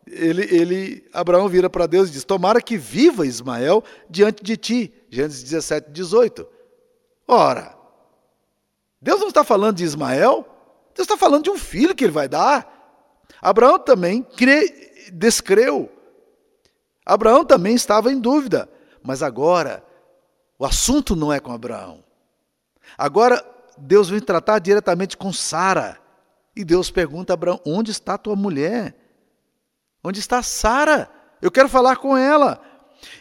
Ele, 0.07 0.43
ele 0.43 1.09
Abraão 1.13 1.49
vira 1.49 1.69
para 1.69 1.87
Deus 1.87 2.09
e 2.09 2.13
diz: 2.13 2.25
Tomara 2.25 2.63
que 2.63 2.79
viva 2.79 3.27
Ismael 3.27 3.85
diante 4.09 4.43
de 4.43 4.57
ti. 4.57 4.95
Gênesis 5.11 5.43
17, 5.43 5.91
18. 5.91 6.47
Ora, 7.27 7.77
Deus 9.01 9.21
não 9.21 9.29
está 9.29 9.45
falando 9.45 9.77
de 9.77 9.85
Ismael, 9.85 10.47
Deus 10.95 11.07
está 11.07 11.17
falando 11.17 11.45
de 11.45 11.51
um 11.51 11.59
filho 11.59 11.95
que 11.95 12.05
ele 12.05 12.13
vai 12.13 12.29
dar. 12.29 12.77
Abraão 13.41 13.79
também 13.79 14.23
crê, 14.23 15.11
descreu. 15.13 15.93
Abraão 17.05 17.45
também 17.45 17.75
estava 17.75 18.11
em 18.11 18.19
dúvida. 18.19 18.69
Mas 19.03 19.23
agora, 19.23 19.85
o 20.59 20.65
assunto 20.65 21.15
não 21.15 21.33
é 21.33 21.39
com 21.39 21.53
Abraão. 21.53 22.03
Agora, 22.97 23.45
Deus 23.77 24.09
vem 24.09 24.21
tratar 24.21 24.59
diretamente 24.59 25.17
com 25.17 25.33
Sara. 25.33 25.99
E 26.59 26.65
Deus 26.65 26.91
pergunta 26.91 27.33
a 27.33 27.35
Abraão: 27.35 27.61
onde 27.65 27.93
está 27.93 28.19
tua 28.19 28.35
mulher? 28.35 28.93
Onde 30.03 30.19
está 30.19 30.43
Sara? 30.43 31.09
Eu 31.41 31.53
quero 31.53 31.69
falar 31.69 31.99
com 31.99 32.17
ela. 32.17 32.61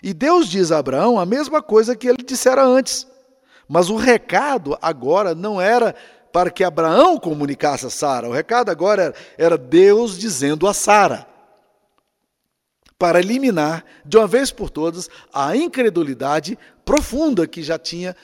E 0.01 0.11
Deus 0.11 0.47
diz 0.47 0.71
a 0.71 0.79
Abraão 0.79 1.19
a 1.19 1.25
mesma 1.25 1.61
coisa 1.61 1.95
que 1.95 2.07
ele 2.07 2.23
dissera 2.25 2.63
antes. 2.63 3.05
Mas 3.69 3.91
o 3.91 3.95
recado 3.95 4.75
agora 4.81 5.35
não 5.35 5.61
era 5.61 5.93
para 6.33 6.49
que 6.49 6.63
Abraão 6.63 7.19
comunicasse 7.19 7.85
a 7.85 7.91
Sara. 7.91 8.27
O 8.27 8.33
recado 8.33 8.71
agora 8.71 9.13
era 9.37 9.55
Deus 9.55 10.17
dizendo 10.17 10.67
a 10.67 10.73
Sara 10.73 11.27
para 12.97 13.19
eliminar 13.19 13.85
de 14.03 14.17
uma 14.17 14.25
vez 14.25 14.49
por 14.49 14.71
todas 14.71 15.07
a 15.31 15.55
incredulidade 15.55 16.57
profunda 16.83 17.45
que 17.45 17.61
já 17.61 17.77
tinha 17.77 18.15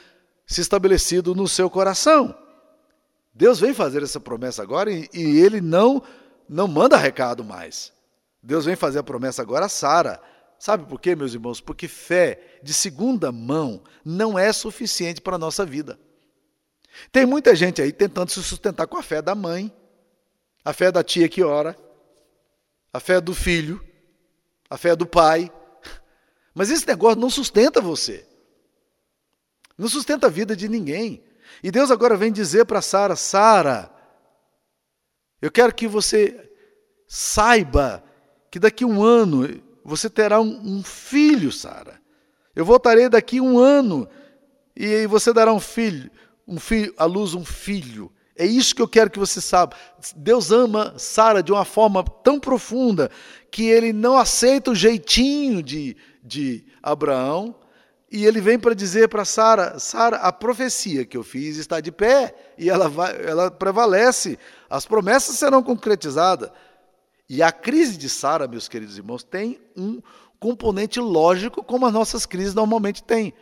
se 0.47 0.60
estabelecido 0.60 1.36
no 1.36 1.47
seu 1.47 1.69
coração. 1.69 2.36
Deus 3.34 3.60
vem 3.60 3.74
fazer 3.74 4.04
essa 4.04 4.19
promessa 4.19 4.62
agora 4.62 4.91
e, 4.91 5.10
e 5.13 5.39
ele 5.39 5.60
não 5.60 6.04
não 6.48 6.67
manda 6.67 6.98
recado 6.98 7.43
mais. 7.43 7.91
Deus 8.41 8.65
vem 8.65 8.76
fazer 8.76 9.00
a 9.00 9.04
promessa 9.04 9.41
agora 9.41 9.65
a 9.65 9.69
Sara. 9.69 10.22
Sabe 10.60 10.86
por 10.86 11.00
quê, 11.00 11.15
meus 11.15 11.34
irmãos? 11.34 11.60
Porque 11.60 11.88
fé 11.88 12.60
de 12.62 12.74
segunda 12.74 13.32
mão 13.32 13.84
não 14.04 14.38
é 14.38 14.52
suficiente 14.54 15.22
para 15.22 15.36
a 15.36 15.39
nossa 15.39 15.65
vida. 15.65 16.00
Tem 17.12 17.26
muita 17.26 17.56
gente 17.56 17.82
aí 17.82 17.91
tentando 17.91 18.30
se 18.30 18.43
sustentar 18.43 18.86
com 18.88 18.98
a 18.98 19.04
fé 19.04 19.22
da 19.22 19.34
mãe, 19.34 19.74
a 20.63 20.74
fé 20.74 20.91
da 20.91 21.04
tia 21.04 21.28
que 21.28 21.41
ora, 21.41 21.76
a 22.93 23.00
fé 23.00 23.19
do 23.19 23.34
filho, 23.34 23.84
a 24.69 24.78
fé 24.78 24.96
do 24.96 25.06
pai. 25.06 25.52
Mas 26.54 26.69
esse 26.69 26.88
negócio 26.88 27.19
não 27.19 27.30
sustenta 27.30 27.82
você. 27.82 28.26
Não 29.78 29.89
sustenta 29.89 30.28
a 30.28 30.30
vida 30.30 30.56
de 30.56 30.69
ninguém. 30.69 31.24
E 31.63 31.71
Deus 31.71 31.89
agora 31.89 32.17
vem 32.17 32.32
dizer 32.32 32.65
para 32.65 32.82
Sara: 32.82 33.15
Sara, 33.15 33.89
eu 35.41 35.49
quero 35.49 35.73
que 35.73 35.88
você 35.88 36.52
saiba 37.08 38.04
que 38.52 38.60
daqui 38.60 38.84
a 38.84 38.88
um 38.88 39.02
ano 39.02 39.63
você 39.84 40.10
terá 40.10 40.41
um, 40.41 40.78
um 40.78 40.84
filho, 40.84 41.52
Sara. 41.52 42.02
Eu 42.54 42.65
voltarei 42.65 43.08
daqui 43.08 43.39
um 43.39 43.58
ano 43.58 44.08
e 44.76 45.08
você 45.08 45.32
dará 45.32 45.54
um 45.54 45.60
filho, 45.60 46.12
um 46.45 46.60
filho, 46.60 46.93
à 46.97 47.06
luz 47.06 47.34
um 47.34 47.45
filho. 47.45 48.12
É 48.36 48.45
isso 48.45 48.76
que 48.76 48.82
eu 48.82 48.88
quero 48.88 49.10
que 49.10 49.19
você 49.19 49.39
saiba. 49.39 49.76
Deus 50.15 50.52
ama 50.52 50.93
Sara 50.97 51.41
de 51.41 51.52
uma 51.52 51.63
forma 51.63 52.04
tão 52.04 52.39
profunda 52.39 53.10
que 53.49 53.65
ele 53.67 53.93
não 53.93 54.17
aceita 54.17 54.71
o 54.71 54.76
jeitinho 54.76 55.63
de, 55.63 55.95
de 56.21 56.65
Abraão 56.82 57.56
e 58.13 58.28
ele 58.28 58.39
vem 58.39 58.60
para 58.60 58.76
dizer 58.76 59.10
para 59.10 59.26
Sara: 59.26 59.80
Sara, 59.80 60.17
a 60.17 60.32
profecia 60.32 61.04
que 61.04 61.17
eu 61.17 61.23
fiz 61.23 61.58
está 61.58 61.80
de 61.80 61.91
pé 61.91 62.36
e 62.56 62.69
ela, 62.69 62.88
vai, 62.88 63.19
ela 63.26 63.49
prevalece. 63.49 64.38
As 64.69 64.86
promessas 64.86 65.36
serão 65.36 65.63
concretizadas. 65.63 66.52
E 67.28 67.41
a 67.41 67.52
crise 67.52 67.97
de 67.97 68.08
Sara, 68.08 68.47
meus 68.47 68.67
queridos 68.67 68.99
irmãos, 68.99 69.23
tem 69.23 69.60
um 69.76 69.99
componente 70.39 70.99
lógico, 70.99 71.63
como 71.63 71.88
as 71.88 71.93
nossas 71.93 72.28
crises 72.28 72.54
normalmente 72.54 73.04
têm. 73.04 73.34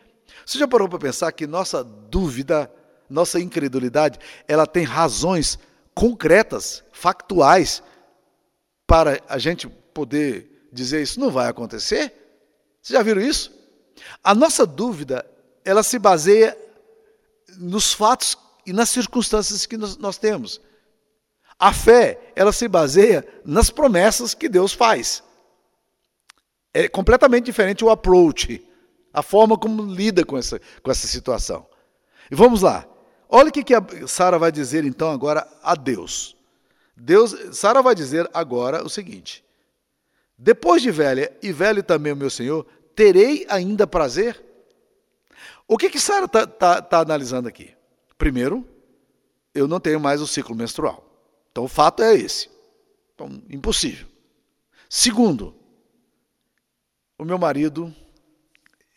Você 0.46 0.58
já 0.58 0.66
parou 0.66 0.88
para 0.88 1.00
pensar 1.00 1.34
que 1.34 1.46
nossa 1.46 1.84
dúvida, 1.84 2.72
nossa 3.10 3.42
incredulidade, 3.42 4.20
ela 4.48 4.66
tem 4.66 4.86
razões 4.86 5.60
concretas, 5.94 6.82
factuais, 6.94 7.84
para 8.88 9.20
a 9.28 9.38
gente 9.38 9.68
poder 9.68 10.70
dizer 10.72 11.02
isso 11.02 11.20
não 11.20 11.30
vai 11.30 11.50
acontecer? 11.50 12.14
Vocês 12.82 12.98
já 12.98 13.04
viram 13.04 13.22
isso? 13.22 13.61
A 14.24 14.36
nossa 14.36 14.66
dúvida, 14.66 15.26
ela 15.64 15.84
se 15.84 15.98
baseia 16.00 16.58
nos 17.58 17.94
fatos 17.94 18.38
e 18.66 18.74
nas 18.74 18.90
circunstâncias 18.90 19.66
que 19.66 19.78
nós, 19.78 19.98
nós 19.98 20.18
temos. 20.18 20.62
A 21.60 21.72
fé, 21.74 22.20
ela 22.36 22.52
se 22.52 22.68
baseia 22.68 23.26
nas 23.46 23.70
promessas 23.70 24.34
que 24.34 24.50
Deus 24.50 24.74
faz. 24.74 25.24
É 26.74 26.88
completamente 26.88 27.46
diferente 27.46 27.84
o 27.84 27.90
approach, 27.90 28.66
a 29.14 29.22
forma 29.22 29.58
como 29.58 29.84
lida 29.84 30.26
com 30.26 30.38
essa, 30.38 30.60
com 30.82 30.90
essa 30.90 31.06
situação. 31.08 31.68
E 32.30 32.36
vamos 32.36 32.62
lá. 32.62 32.88
Olha 33.30 33.50
o 33.50 33.52
que, 33.52 33.64
que 33.64 33.74
Sara 34.08 34.40
vai 34.40 34.52
dizer 34.52 34.86
então 34.86 35.12
agora 35.12 35.48
a 35.62 35.76
Deus. 35.76 36.36
Deus, 36.96 37.36
Sara 37.56 37.82
vai 37.82 37.96
dizer 37.96 38.30
agora 38.34 38.84
o 38.84 38.90
seguinte: 38.90 39.44
Depois 40.38 40.82
de 40.82 40.92
velha 40.92 41.32
e 41.42 41.52
velho 41.52 41.84
também 41.84 42.14
o 42.14 42.16
meu 42.16 42.30
Senhor, 42.30 42.66
terei 42.96 43.46
ainda 43.50 43.86
prazer? 43.88 44.42
O 45.68 45.78
que 45.78 45.90
que 45.90 46.00
Sara 46.00 46.26
está 46.26 46.46
tá, 46.46 46.82
tá 46.82 47.00
analisando 47.00 47.48
aqui? 47.48 47.74
Primeiro, 48.18 48.68
eu 49.54 49.68
não 49.68 49.80
tenho 49.80 50.00
mais 50.00 50.22
o 50.22 50.28
ciclo 50.28 50.56
menstrual. 50.56 51.08
Então 51.52 51.64
o 51.64 51.68
fato 51.68 52.04
é 52.04 52.16
esse. 52.16 52.50
Então, 53.14 53.42
impossível. 53.50 54.08
Segundo, 54.90 55.56
o 57.18 57.24
meu 57.24 57.38
marido, 57.38 57.94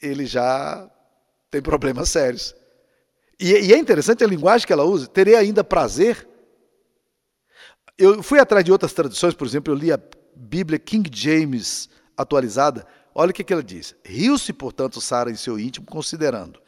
ele 0.01 0.27
já 0.27 0.91
tem 1.51 1.63
problemas 1.63 2.09
sérios. 2.09 2.55
E, 3.39 3.53
e, 3.53 3.73
é 3.73 3.79
interessante 3.79 4.25
a 4.25 4.27
linguagem 4.27 4.67
que 4.67 4.73
ela 4.73 4.85
usa. 4.85 5.07
Terei 5.07 5.37
ainda 5.37 5.63
prazer. 5.63 6.27
Eu 7.97 8.23
fui 8.23 8.39
atrás 8.39 8.65
de 8.65 8.73
outras 8.73 8.93
traduções, 8.93 9.35
por 9.35 9.47
exemplo, 9.47 9.73
eu 9.73 9.77
li 9.77 9.93
a 9.93 10.01
Bíblia 10.35 10.79
King 10.79 11.09
James 11.13 11.89
atualizada. 12.17 12.87
Olha 13.14 13.31
o 13.31 13.35
que, 13.35 13.44
que 13.44 13.53
ela 13.53 13.62
diz. 13.62 13.94
Riu-se, 14.05 14.53
portanto, 14.53 15.00
Sara 15.00 15.31
em 15.31 15.37
seu 15.37 15.59
íntimo, 15.59 15.87
considerando. 15.87 16.61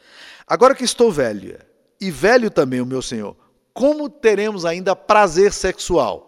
Agora 0.47 0.73
que 0.73 0.83
estou 0.83 1.11
velha, 1.11 1.65
e 1.99 2.09
velho 2.09 2.49
também 2.49 2.79
o 2.79 2.85
meu 2.85 3.01
Senhor, 3.01 3.35
como 3.73 4.09
teremos 4.09 4.65
ainda 4.65 4.95
prazer 4.95 5.51
sexual? 5.51 6.27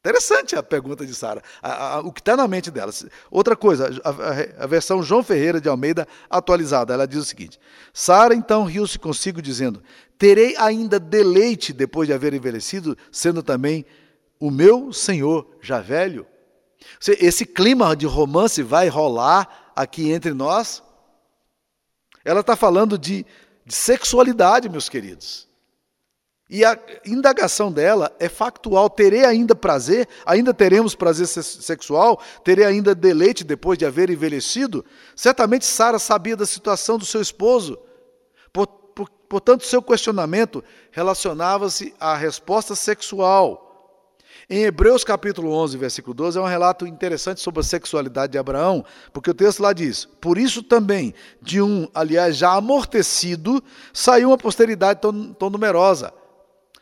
Interessante 0.00 0.54
a 0.54 0.62
pergunta 0.62 1.04
de 1.04 1.12
Sara, 1.14 1.42
o 2.04 2.12
que 2.12 2.20
está 2.20 2.36
na 2.36 2.46
mente 2.46 2.70
dela. 2.70 2.92
Outra 3.30 3.56
coisa, 3.56 3.90
a, 4.04 4.10
a, 4.10 4.64
a, 4.64 4.66
versão 4.66 5.02
João 5.02 5.24
Ferreira 5.24 5.60
de 5.60 5.68
Almeida 5.68 6.06
atualizada, 6.30 6.94
ela 6.94 7.06
diz 7.06 7.18
o 7.18 7.24
seguinte: 7.24 7.58
Sara 7.92 8.34
então 8.34 8.64
riu-se 8.64 8.98
consigo, 8.98 9.42
dizendo: 9.42 9.82
Terei 10.16 10.56
ainda 10.56 11.00
deleite 11.00 11.72
depois 11.72 12.06
de 12.06 12.14
haver 12.14 12.32
envelhecido, 12.32 12.96
sendo 13.10 13.42
também 13.42 13.84
o 14.38 14.50
meu 14.50 14.92
Senhor 14.92 15.46
já 15.60 15.80
velho? 15.80 16.26
Esse 17.06 17.44
clima 17.44 17.94
de 17.96 18.06
romance 18.06 18.62
vai 18.62 18.88
rolar 18.88 19.72
aqui 19.74 20.10
entre 20.10 20.32
nós? 20.32 20.82
Ela 22.24 22.40
está 22.40 22.56
falando 22.56 22.98
de, 22.98 23.24
de 23.64 23.74
sexualidade, 23.74 24.68
meus 24.68 24.88
queridos. 24.88 25.48
E 26.50 26.64
a 26.64 26.78
indagação 27.04 27.70
dela 27.70 28.14
é 28.18 28.28
factual: 28.28 28.88
terei 28.88 29.24
ainda 29.24 29.54
prazer? 29.54 30.08
Ainda 30.24 30.54
teremos 30.54 30.94
prazer 30.94 31.26
sexual? 31.26 32.22
Terei 32.42 32.64
ainda 32.64 32.94
deleite 32.94 33.44
depois 33.44 33.78
de 33.78 33.84
haver 33.84 34.08
envelhecido? 34.08 34.84
Certamente 35.14 35.66
Sara 35.66 35.98
sabia 35.98 36.36
da 36.36 36.46
situação 36.46 36.96
do 36.96 37.04
seu 37.04 37.20
esposo. 37.20 37.78
Portanto, 39.28 39.66
seu 39.66 39.82
questionamento 39.82 40.64
relacionava-se 40.90 41.94
à 42.00 42.16
resposta 42.16 42.74
sexual. 42.74 43.67
Em 44.50 44.62
Hebreus 44.62 45.04
capítulo 45.04 45.52
11, 45.52 45.76
versículo 45.76 46.14
12, 46.14 46.38
é 46.38 46.40
um 46.40 46.46
relato 46.46 46.86
interessante 46.86 47.38
sobre 47.38 47.60
a 47.60 47.62
sexualidade 47.62 48.32
de 48.32 48.38
Abraão, 48.38 48.82
porque 49.12 49.30
o 49.30 49.34
texto 49.34 49.60
lá 49.60 49.74
diz: 49.74 50.06
Por 50.22 50.38
isso 50.38 50.62
também, 50.62 51.12
de 51.42 51.60
um, 51.60 51.86
aliás, 51.94 52.34
já 52.34 52.54
amortecido, 52.54 53.62
saiu 53.92 54.30
uma 54.30 54.38
posteridade 54.38 55.02
tão, 55.02 55.34
tão 55.34 55.50
numerosa. 55.50 56.14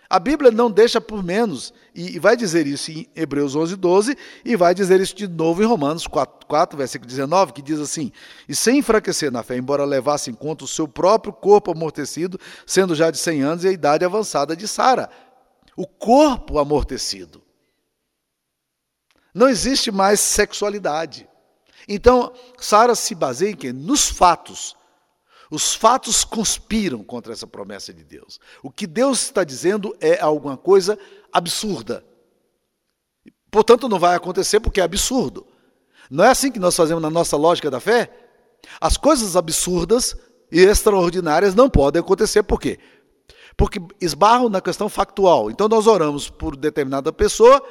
A 0.08 0.20
Bíblia 0.20 0.52
não 0.52 0.70
deixa 0.70 1.00
por 1.00 1.24
menos, 1.24 1.74
e 1.92 2.20
vai 2.20 2.36
dizer 2.36 2.68
isso 2.68 2.92
em 2.92 3.08
Hebreus 3.16 3.56
11, 3.56 3.74
12, 3.74 4.16
e 4.44 4.54
vai 4.54 4.72
dizer 4.72 5.00
isso 5.00 5.16
de 5.16 5.26
novo 5.26 5.60
em 5.60 5.66
Romanos 5.66 6.06
4, 6.06 6.46
4, 6.46 6.78
versículo 6.78 7.08
19, 7.08 7.52
que 7.52 7.62
diz 7.62 7.80
assim: 7.80 8.12
E 8.48 8.54
sem 8.54 8.78
enfraquecer 8.78 9.32
na 9.32 9.42
fé, 9.42 9.56
embora 9.56 9.84
levasse 9.84 10.30
em 10.30 10.34
conta 10.34 10.64
o 10.64 10.68
seu 10.68 10.86
próprio 10.86 11.32
corpo 11.32 11.72
amortecido, 11.72 12.38
sendo 12.64 12.94
já 12.94 13.10
de 13.10 13.18
100 13.18 13.42
anos 13.42 13.64
e 13.64 13.68
a 13.68 13.72
idade 13.72 14.04
avançada 14.04 14.54
de 14.54 14.68
Sara. 14.68 15.10
O 15.76 15.84
corpo 15.84 16.60
amortecido. 16.60 17.45
Não 19.36 19.50
existe 19.50 19.90
mais 19.90 20.18
sexualidade. 20.18 21.28
Então, 21.86 22.32
Sara 22.58 22.94
se 22.94 23.14
baseia 23.14 23.50
em 23.50 23.54
quê? 23.54 23.70
Nos 23.70 24.08
fatos. 24.08 24.74
Os 25.50 25.74
fatos 25.74 26.24
conspiram 26.24 27.04
contra 27.04 27.34
essa 27.34 27.46
promessa 27.46 27.92
de 27.92 28.02
Deus. 28.02 28.40
O 28.62 28.70
que 28.70 28.86
Deus 28.86 29.24
está 29.24 29.44
dizendo 29.44 29.94
é 30.00 30.18
alguma 30.18 30.56
coisa 30.56 30.98
absurda. 31.30 32.02
Portanto, 33.50 33.90
não 33.90 33.98
vai 33.98 34.16
acontecer 34.16 34.58
porque 34.58 34.80
é 34.80 34.84
absurdo. 34.84 35.46
Não 36.10 36.24
é 36.24 36.30
assim 36.30 36.50
que 36.50 36.58
nós 36.58 36.74
fazemos 36.74 37.02
na 37.02 37.10
nossa 37.10 37.36
lógica 37.36 37.70
da 37.70 37.78
fé? 37.78 38.10
As 38.80 38.96
coisas 38.96 39.36
absurdas 39.36 40.16
e 40.50 40.62
extraordinárias 40.62 41.54
não 41.54 41.68
podem 41.68 42.00
acontecer, 42.00 42.42
por 42.42 42.58
quê? 42.58 42.78
Porque 43.54 43.82
esbarram 44.00 44.48
na 44.48 44.62
questão 44.62 44.88
factual. 44.88 45.50
Então, 45.50 45.68
nós 45.68 45.86
oramos 45.86 46.30
por 46.30 46.56
determinada 46.56 47.12
pessoa, 47.12 47.62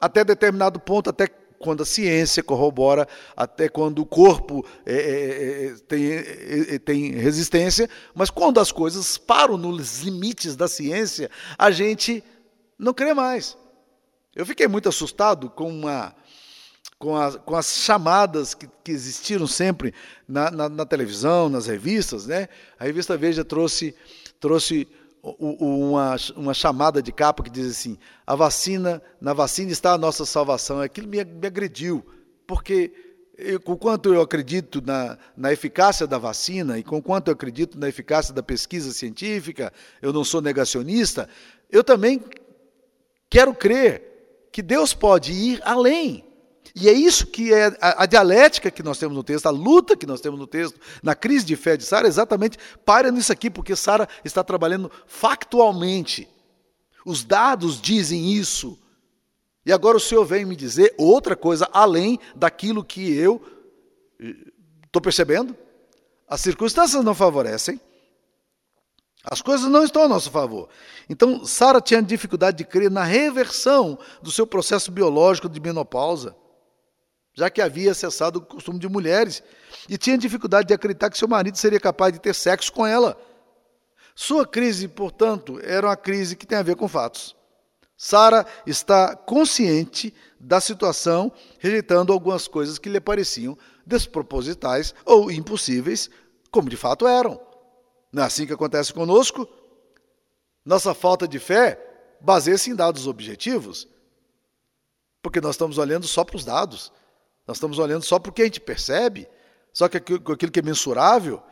até 0.00 0.24
determinado 0.24 0.80
ponto, 0.80 1.10
até 1.10 1.28
quando 1.60 1.82
a 1.82 1.86
ciência 1.86 2.42
corrobora, 2.42 3.06
até 3.36 3.68
quando 3.68 3.98
o 4.00 4.06
corpo 4.06 4.64
é, 4.86 4.94
é, 4.94 4.98
é, 4.98 5.66
é 5.66 5.74
tem, 5.86 6.10
é, 6.10 6.74
é, 6.74 6.78
tem 6.78 7.10
resistência, 7.12 7.88
mas 8.14 8.30
quando 8.30 8.58
as 8.58 8.72
coisas 8.72 9.18
param 9.18 9.58
nos 9.58 10.00
limites 10.00 10.56
da 10.56 10.66
ciência, 10.66 11.30
a 11.58 11.70
gente 11.70 12.24
não 12.78 12.94
crê 12.94 13.12
mais. 13.12 13.58
Eu 14.34 14.46
fiquei 14.46 14.66
muito 14.66 14.88
assustado 14.88 15.50
com, 15.50 15.68
uma, 15.68 16.14
com, 16.98 17.14
a, 17.14 17.32
com 17.38 17.54
as 17.54 17.66
chamadas 17.66 18.54
que, 18.54 18.66
que 18.82 18.90
existiram 18.90 19.46
sempre 19.46 19.92
na, 20.26 20.50
na, 20.50 20.68
na, 20.68 20.86
televisão, 20.86 21.50
nas 21.50 21.66
revistas. 21.66 22.26
Né? 22.26 22.48
A 22.78 22.84
revista 22.84 23.18
Veja 23.18 23.44
trouxe, 23.44 23.94
trouxe 24.40 24.88
uma, 25.22 26.16
uma 26.36 26.54
chamada 26.54 27.02
de 27.02 27.12
capa 27.12 27.42
que 27.42 27.50
diz 27.50 27.70
assim: 27.70 27.98
a 28.26 28.34
vacina, 28.34 29.02
na 29.20 29.32
vacina 29.32 29.70
está 29.70 29.92
a 29.92 29.98
nossa 29.98 30.24
salvação. 30.24 30.80
Aquilo 30.80 31.08
me, 31.08 31.22
me 31.24 31.46
agrediu, 31.46 32.04
porque 32.46 32.92
eu, 33.36 33.60
com 33.60 33.76
quanto 33.76 34.12
eu 34.12 34.20
acredito 34.20 34.82
na, 34.84 35.18
na 35.36 35.52
eficácia 35.52 36.06
da 36.06 36.18
vacina 36.18 36.78
e 36.78 36.82
com 36.82 37.02
quanto 37.02 37.28
eu 37.28 37.32
acredito 37.32 37.78
na 37.78 37.88
eficácia 37.88 38.34
da 38.34 38.42
pesquisa 38.42 38.92
científica, 38.92 39.72
eu 40.02 40.12
não 40.12 40.24
sou 40.24 40.40
negacionista, 40.40 41.28
eu 41.70 41.82
também 41.82 42.22
quero 43.28 43.54
crer 43.54 44.48
que 44.52 44.62
Deus 44.62 44.92
pode 44.92 45.32
ir 45.32 45.60
além. 45.64 46.24
E 46.74 46.88
é 46.88 46.92
isso 46.92 47.26
que 47.26 47.52
é 47.52 47.66
a, 47.80 48.04
a, 48.04 48.06
dialética 48.06 48.70
que 48.70 48.82
nós 48.82 48.98
temos 48.98 49.16
no 49.16 49.24
texto, 49.24 49.46
a 49.46 49.50
luta 49.50 49.96
que 49.96 50.06
nós 50.06 50.20
temos 50.20 50.38
no 50.38 50.46
texto, 50.46 50.78
na 51.02 51.14
crise 51.14 51.44
de 51.44 51.56
fé 51.56 51.76
de 51.76 51.84
Sara, 51.84 52.06
exatamente 52.06 52.58
para 52.84 53.10
nisso 53.10 53.32
aqui, 53.32 53.50
porque 53.50 53.74
Sara 53.74 54.08
está 54.24 54.44
trabalhando 54.44 54.90
factualmente. 55.06 56.28
Os 57.04 57.24
dados 57.24 57.80
dizem 57.80 58.32
isso. 58.32 58.78
E 59.64 59.72
agora 59.72 59.96
o 59.96 60.00
Senhor 60.00 60.24
vem 60.24 60.44
me 60.44 60.56
dizer 60.56 60.94
outra 60.96 61.34
coisa 61.34 61.68
além 61.72 62.18
daquilo 62.36 62.84
que 62.84 63.12
eu 63.12 63.42
estou 64.84 65.02
percebendo. 65.02 65.56
As 66.28 66.40
circunstâncias 66.40 67.04
não 67.04 67.14
favorecem. 67.14 67.80
As 69.24 69.42
coisas 69.42 69.68
não 69.68 69.84
estão 69.84 70.04
a 70.04 70.08
nosso 70.08 70.30
favor. 70.30 70.68
Então, 71.08 71.44
Sara 71.44 71.80
tinha 71.80 72.02
dificuldade 72.02 72.58
de 72.58 72.64
crer 72.64 72.90
na 72.90 73.04
reversão 73.04 73.98
do 74.22 74.30
seu 74.30 74.46
processo 74.46 74.90
biológico 74.90 75.48
de 75.48 75.60
menopausa 75.60 76.34
já 77.34 77.48
que 77.48 77.62
havia 77.62 77.94
cessado 77.94 78.38
o 78.38 78.42
costume 78.42 78.78
de 78.78 78.88
mulheres, 78.88 79.42
e 79.88 79.96
tinha 79.96 80.18
dificuldade 80.18 80.68
de 80.68 80.74
acreditar 80.74 81.10
que 81.10 81.18
seu 81.18 81.28
marido 81.28 81.56
seria 81.56 81.80
capaz 81.80 82.12
de 82.12 82.20
ter 82.20 82.34
sexo 82.34 82.72
com 82.72 82.86
ela. 82.86 83.18
Sua 84.14 84.46
crise, 84.46 84.88
portanto, 84.88 85.58
era 85.62 85.86
uma 85.86 85.96
crise 85.96 86.36
que 86.36 86.46
tem 86.46 86.58
a 86.58 86.62
ver 86.62 86.76
com 86.76 86.88
fatos. 86.88 87.36
Sara 87.96 88.46
está 88.66 89.14
consciente 89.14 90.14
da 90.38 90.60
situação, 90.60 91.30
rejeitando 91.58 92.12
algumas 92.12 92.48
coisas 92.48 92.78
que 92.78 92.88
lhe 92.88 93.00
pareciam 93.00 93.56
despropositais 93.86 94.94
ou 95.04 95.30
impossíveis, 95.30 96.08
como 96.50 96.70
de 96.70 96.76
fato 96.76 97.06
eram. 97.06 97.40
Não 98.12 98.22
é 98.22 98.26
assim 98.26 98.46
que 98.46 98.52
acontece 98.52 98.92
conosco? 98.92 99.46
Nossa 100.64 100.94
falta 100.94 101.28
de 101.28 101.38
fé 101.38 101.78
baseia-se 102.20 102.70
em 102.70 102.74
dados 102.74 103.06
objetivos, 103.06 103.86
porque 105.22 105.40
nós 105.40 105.54
estamos 105.54 105.78
olhando 105.78 106.06
só 106.06 106.24
para 106.24 106.36
os 106.36 106.44
dados. 106.44 106.92
Nós 107.46 107.56
estamos 107.56 107.78
olhando 107.78 108.04
só 108.04 108.18
porque 108.18 108.42
a 108.42 108.44
gente 108.44 108.60
percebe, 108.60 109.28
só 109.72 109.88
que 109.88 109.96
aquilo, 109.96 110.20
que 110.20 110.58
é 110.58 110.62
mensurável. 110.62 111.42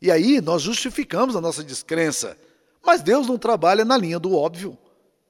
E 0.00 0.10
aí 0.10 0.40
nós 0.40 0.62
justificamos 0.62 1.34
a 1.36 1.40
nossa 1.40 1.62
descrença. 1.62 2.36
Mas 2.84 3.02
Deus 3.02 3.26
não 3.26 3.36
trabalha 3.36 3.84
na 3.84 3.96
linha 3.96 4.18
do 4.18 4.34
óbvio. 4.34 4.78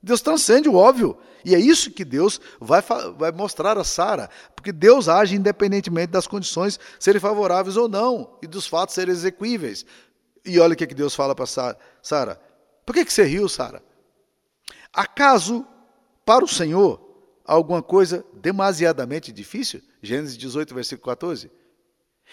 Deus 0.03 0.20
transcende 0.20 0.68
o 0.68 0.74
óbvio. 0.74 1.18
E 1.44 1.55
é 1.55 1.59
isso 1.59 1.90
que 1.90 2.05
Deus 2.05 2.40
vai, 2.61 2.83
vai 3.16 3.33
mostrar 3.33 3.79
a 3.79 3.85
Sara. 3.85 4.29
Porque 4.55 4.72
Deus 4.72 5.09
age 5.09 5.35
independentemente 5.35 6.12
das 6.12 6.27
condições 6.27 6.79
serem 6.98 7.20
favoráveis 7.20 7.77
ou 7.77 7.88
não, 7.88 8.37
e 8.42 8.46
dos 8.46 8.66
fatos 8.66 8.94
serem 8.94 9.12
exequíveis. 9.12 9.85
E 10.44 10.59
olha 10.61 10.74
o 10.74 10.77
que 10.77 10.87
Deus 10.87 11.14
fala 11.14 11.35
para 11.35 11.46
Sara. 12.03 12.40
Por 12.85 12.94
que, 12.94 13.05
que 13.05 13.12
você 13.12 13.24
riu, 13.24 13.48
Sara? 13.48 13.83
Acaso, 14.92 15.66
para 16.24 16.44
o 16.44 16.48
Senhor, 16.48 17.08
alguma 17.48 17.82
coisa 17.82 18.24
demasiadamente 18.34 19.32
difícil? 19.32 19.80
Gênesis 20.02 20.37
18, 20.37 20.74
versículo 20.74 21.06
14. 21.06 21.50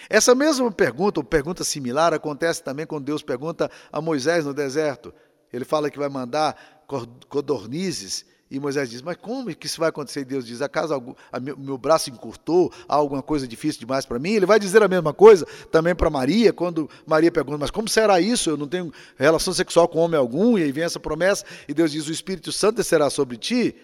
Essa 0.09 0.35
mesma 0.35 0.69
pergunta, 0.71 1.21
ou 1.21 1.23
pergunta 1.23 1.63
similar, 1.63 2.13
acontece 2.13 2.61
também 2.61 2.85
quando 2.85 3.05
Deus 3.05 3.23
pergunta 3.23 3.71
a 3.91 4.01
Moisés 4.01 4.45
no 4.45 4.53
deserto. 4.53 5.13
Ele 5.51 5.63
fala 5.63 5.89
que 5.89 5.97
vai 5.97 6.09
mandar 6.09 6.83
codornizes 7.29 8.25
E 8.51 8.59
Moisés 8.59 8.89
diz: 8.89 9.01
Mas 9.01 9.15
como 9.15 9.55
que 9.55 9.65
isso 9.65 9.79
vai 9.79 9.89
acontecer? 9.89 10.19
E 10.19 10.25
Deus 10.25 10.45
diz: 10.45 10.61
Acaso 10.61 10.95
o 10.97 11.39
meu, 11.39 11.57
meu 11.57 11.77
braço 11.77 12.09
encurtou? 12.09 12.71
Há 12.87 12.95
alguma 12.95 13.23
coisa 13.23 13.47
difícil 13.47 13.79
demais 13.79 14.05
para 14.05 14.19
mim? 14.19 14.33
Ele 14.33 14.45
vai 14.45 14.59
dizer 14.59 14.83
a 14.83 14.87
mesma 14.87 15.13
coisa 15.13 15.47
também 15.71 15.95
para 15.95 16.09
Maria, 16.09 16.51
quando 16.51 16.89
Maria 17.07 17.31
pergunta: 17.31 17.57
Mas 17.57 17.71
como 17.71 17.87
será 17.87 18.19
isso? 18.19 18.49
Eu 18.49 18.57
não 18.57 18.67
tenho 18.67 18.91
relação 19.17 19.53
sexual 19.53 19.87
com 19.87 19.99
homem 19.99 20.19
algum. 20.19 20.57
E 20.57 20.63
aí 20.63 20.71
vem 20.71 20.83
essa 20.83 20.99
promessa, 20.99 21.45
e 21.67 21.73
Deus 21.73 21.91
diz: 21.91 22.05
O 22.07 22.11
Espírito 22.11 22.51
Santo 22.51 22.75
descerá 22.75 23.09
sobre 23.09 23.37
ti. 23.37 23.75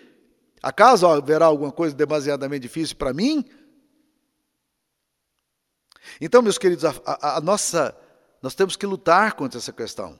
Acaso 0.61 1.07
haverá 1.07 1.45
alguma 1.45 1.71
coisa 1.71 1.95
demasiadamente 1.95 2.61
difícil 2.61 2.95
para 2.95 3.13
mim? 3.13 3.45
Então, 6.19 6.41
meus 6.41 6.57
queridos, 6.57 6.85
a, 6.85 6.93
a, 7.05 7.37
a 7.37 7.41
nossa, 7.41 7.95
nós 8.41 8.53
temos 8.53 8.75
que 8.75 8.85
lutar 8.85 9.33
contra 9.33 9.59
essa 9.59 9.71
questão. 9.71 10.19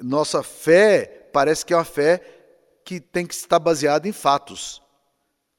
Nossa 0.00 0.42
fé 0.42 1.28
parece 1.32 1.64
que 1.64 1.72
é 1.72 1.76
uma 1.76 1.84
fé 1.84 2.22
que 2.84 3.00
tem 3.00 3.26
que 3.26 3.34
estar 3.34 3.58
baseada 3.58 4.08
em 4.08 4.12
fatos. 4.12 4.82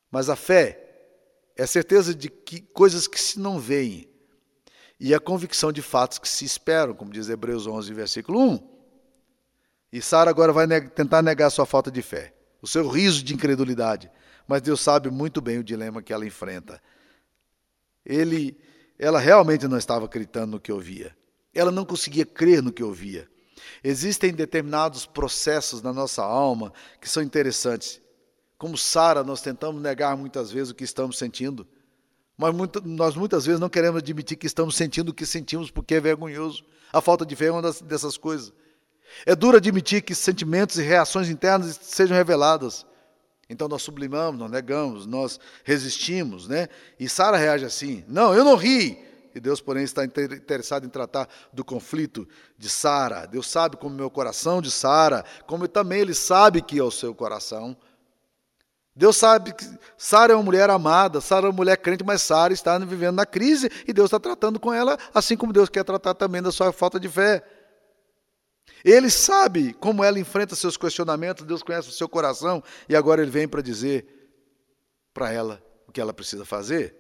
Mas 0.10 0.30
a 0.30 0.36
fé 0.36 0.90
é 1.56 1.64
a 1.64 1.68
certeza 1.68 2.16
de 2.16 2.30
que 2.30 2.62
coisas 2.62 3.08
que 3.08 3.20
se 3.20 3.40
não 3.40 3.60
veem 3.60 4.10
e 5.00 5.14
a 5.14 5.20
convicção 5.20 5.72
de 5.72 5.82
fatos 5.82 6.20
que 6.20 6.28
se 6.28 6.44
esperam, 6.44 6.94
como 6.94 7.12
diz 7.12 7.30
Hebreus 7.30 7.68
11, 7.68 7.94
versículo 7.94 8.40
1. 8.40 8.80
E 9.92 10.02
Sara 10.02 10.30
agora 10.30 10.52
vai 10.52 10.68
neg 10.68 10.90
tentar 10.90 11.22
negar 11.22 11.50
sua 11.50 11.66
falta 11.66 11.90
de 11.90 12.02
fé, 12.02 12.34
o 12.62 12.67
seu 12.67 12.88
riso 12.88 13.24
de 13.24 13.34
incredulidade, 13.34 14.12
mas 14.48 14.62
Deus 14.62 14.82
sabe 14.82 15.10
muito 15.10 15.41
bem 15.41 15.60
o 15.60 15.63
dilema 15.63 16.02
que 16.02 16.12
ela 16.12 16.26
enfrenta. 16.26 16.82
Ele, 18.06 18.58
ela 18.98 19.19
realmente 19.19 19.67
não 19.67 19.78
estava 19.78 20.06
acreditando 20.06 20.54
no 20.54 20.60
que 20.60 20.72
ouvia. 20.72 21.15
Ela 21.54 21.72
não 21.72 21.86
conseguia 21.86 22.26
crer 22.26 22.62
no 22.62 22.72
que 22.72 22.84
ouvia. 22.84 23.30
Existem 23.84 24.34
determinados 24.34 25.06
processos 25.06 25.82
na 25.82 25.93
nossa 25.93 26.24
alma 26.24 26.74
que 27.00 27.10
são 27.10 27.22
interessantes. 27.22 28.02
Como 28.58 28.78
Sara, 28.78 29.24
nós 29.24 29.41
tentamos 29.41 29.82
negar 29.82 30.17
muitas 30.17 30.52
vezes 30.52 30.72
o 30.72 30.76
que 30.76 30.84
estamos 30.84 31.17
sentindo, 31.17 31.67
mas 32.38 32.54
muito, 32.54 32.82
nós 32.86 33.15
muitas 33.15 33.45
vezes 33.45 33.60
não 33.60 33.69
queremos 33.69 34.00
admitir 34.00 34.38
que 34.38 34.48
estamos 34.48 34.76
sentindo 34.76 35.10
o 35.10 35.13
que 35.13 35.26
sentimos 35.26 35.69
porque 35.69 35.95
é 35.95 36.00
vergonhoso. 36.00 36.65
A 36.91 37.02
falta 37.02 37.26
de 37.26 37.36
fé 37.36 37.45
é 37.45 37.52
uma 37.52 37.62
das, 37.62 37.82
dessas 37.82 38.17
coisas. 38.17 38.54
É 39.26 39.36
duro 39.36 39.58
admitir 39.58 40.02
que 40.02 40.15
sentimentos 40.15 40.78
e 40.78 40.82
reações 40.82 41.30
internas 41.30 41.80
sejam 41.82 42.15
reveladas. 42.15 42.86
Então 43.50 43.67
nós 43.67 43.82
sublimamos, 43.82 44.39
nós 44.39 44.52
negamos, 44.52 45.06
nós 45.06 45.39
resistimos, 45.63 46.48
né? 46.48 46.67
E 47.00 47.10
Sara 47.10 47.38
reage 47.38 47.65
assim: 47.65 48.04
Não, 48.08 48.34
eu 48.34 48.43
não 48.43 48.56
ri. 48.56 49.10
E 49.34 49.39
Deus, 49.39 49.62
porém, 49.62 49.84
está 49.84 50.04
interessado 50.04 50.86
em 50.86 50.89
tratar 50.89 51.28
do 51.54 51.63
conflito 51.63 52.28
de 52.58 52.69
Sara. 52.69 53.26
Deus 53.26 53.48
sabe 53.48 53.78
como 53.78 53.93
é 53.95 53.98
meu 53.98 54.10
coração 54.10 54.62
de 54.62 54.72
Sara, 54.72 55.24
como 55.45 55.67
também 55.67 56.02
Ele 56.02 56.13
sabe 56.13 56.62
que 56.62 56.80
é 56.80 56.84
o 56.84 56.91
seu 56.91 57.13
coração. 57.13 57.78
Deus 58.95 59.15
sabe 59.15 59.54
que 59.54 59.65
Sara 59.98 60.34
é 60.34 60.36
uma 60.36 60.43
mulher 60.43 60.69
amada, 60.69 61.22
Sara 61.22 61.45
é 61.45 61.50
uma 61.50 61.56
mulher 61.56 61.78
crente, 61.78 62.04
mas 62.04 62.22
Sara 62.22 62.52
está 62.52 62.78
vivendo 62.80 63.15
na 63.15 63.26
crise 63.26 63.69
e 63.88 63.93
Deus 63.93 64.08
está 64.08 64.19
tratando 64.19 64.60
com 64.60 64.74
ela, 64.74 64.98
assim 65.13 65.38
como 65.38 65.54
Deus 65.54 65.69
quer 65.69 65.84
tratar 65.84 66.15
também 66.15 66.41
da 66.41 66.52
sua 66.52 66.74
falta 66.74 67.00
de 67.00 67.08
fé. 67.08 67.43
Ele 68.84 69.10
sabe 69.10 69.74
como 69.74 70.04
ela 70.04 70.20
enfrenta 70.20 70.56
seus 70.56 70.78
questionamentos, 70.78 71.46
Deus 71.46 71.63
conhece 71.63 71.89
o 71.89 71.94
seu 71.94 72.08
coração 72.08 72.63
e 72.88 72.96
agora 72.96 73.22
ele 73.22 73.32
vem 73.32 73.48
para 73.48 73.62
dizer 73.62 74.06
para 75.13 75.32
ela 75.32 75.63
o 75.88 75.92
que 75.92 76.00
ela 76.00 76.13
precisa 76.13 76.46
fazer. 76.46 76.96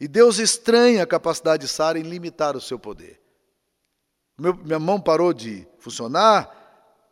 E 0.00 0.08
Deus 0.08 0.38
estranha 0.38 1.02
a 1.02 1.06
capacidade 1.06 1.62
de 1.62 1.68
Sara 1.68 1.98
em 1.98 2.02
limitar 2.02 2.56
o 2.56 2.60
seu 2.60 2.78
poder. 2.78 3.20
Meu, 4.36 4.54
minha 4.54 4.78
mão 4.78 5.00
parou 5.00 5.32
de 5.32 5.66
funcionar. 5.78 6.63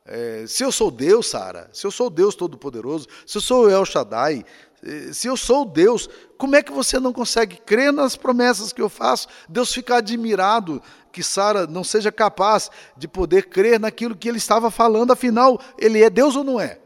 É, 0.04 0.44
se 0.46 0.64
eu 0.64 0.72
sou 0.72 0.90
Deus, 0.90 1.28
Sara, 1.28 1.70
se 1.72 1.86
eu 1.86 1.90
sou 1.90 2.10
Deus 2.10 2.34
Todo-Poderoso, 2.34 3.06
se 3.24 3.38
eu 3.38 3.42
sou 3.42 3.70
El 3.70 3.84
Shaddai, 3.84 4.44
é, 4.82 5.12
se 5.12 5.28
eu 5.28 5.36
sou 5.36 5.64
Deus, 5.64 6.08
como 6.36 6.56
é 6.56 6.62
que 6.62 6.72
você 6.72 6.98
não 6.98 7.12
consegue 7.12 7.56
crer 7.58 7.92
nas 7.92 8.16
promessas 8.16 8.72
que 8.72 8.82
eu 8.82 8.88
faço? 8.88 9.28
Deus 9.48 9.72
fica 9.72 9.96
admirado 9.96 10.82
que 11.12 11.22
Sara 11.22 11.66
não 11.66 11.84
seja 11.84 12.10
capaz 12.10 12.70
de 12.96 13.06
poder 13.06 13.48
crer 13.48 13.78
naquilo 13.78 14.16
que 14.16 14.28
ele 14.28 14.38
estava 14.38 14.70
falando, 14.70 15.12
afinal, 15.12 15.60
ele 15.78 16.02
é 16.02 16.10
Deus 16.10 16.34
ou 16.34 16.42
não 16.42 16.58
é? 16.58 16.80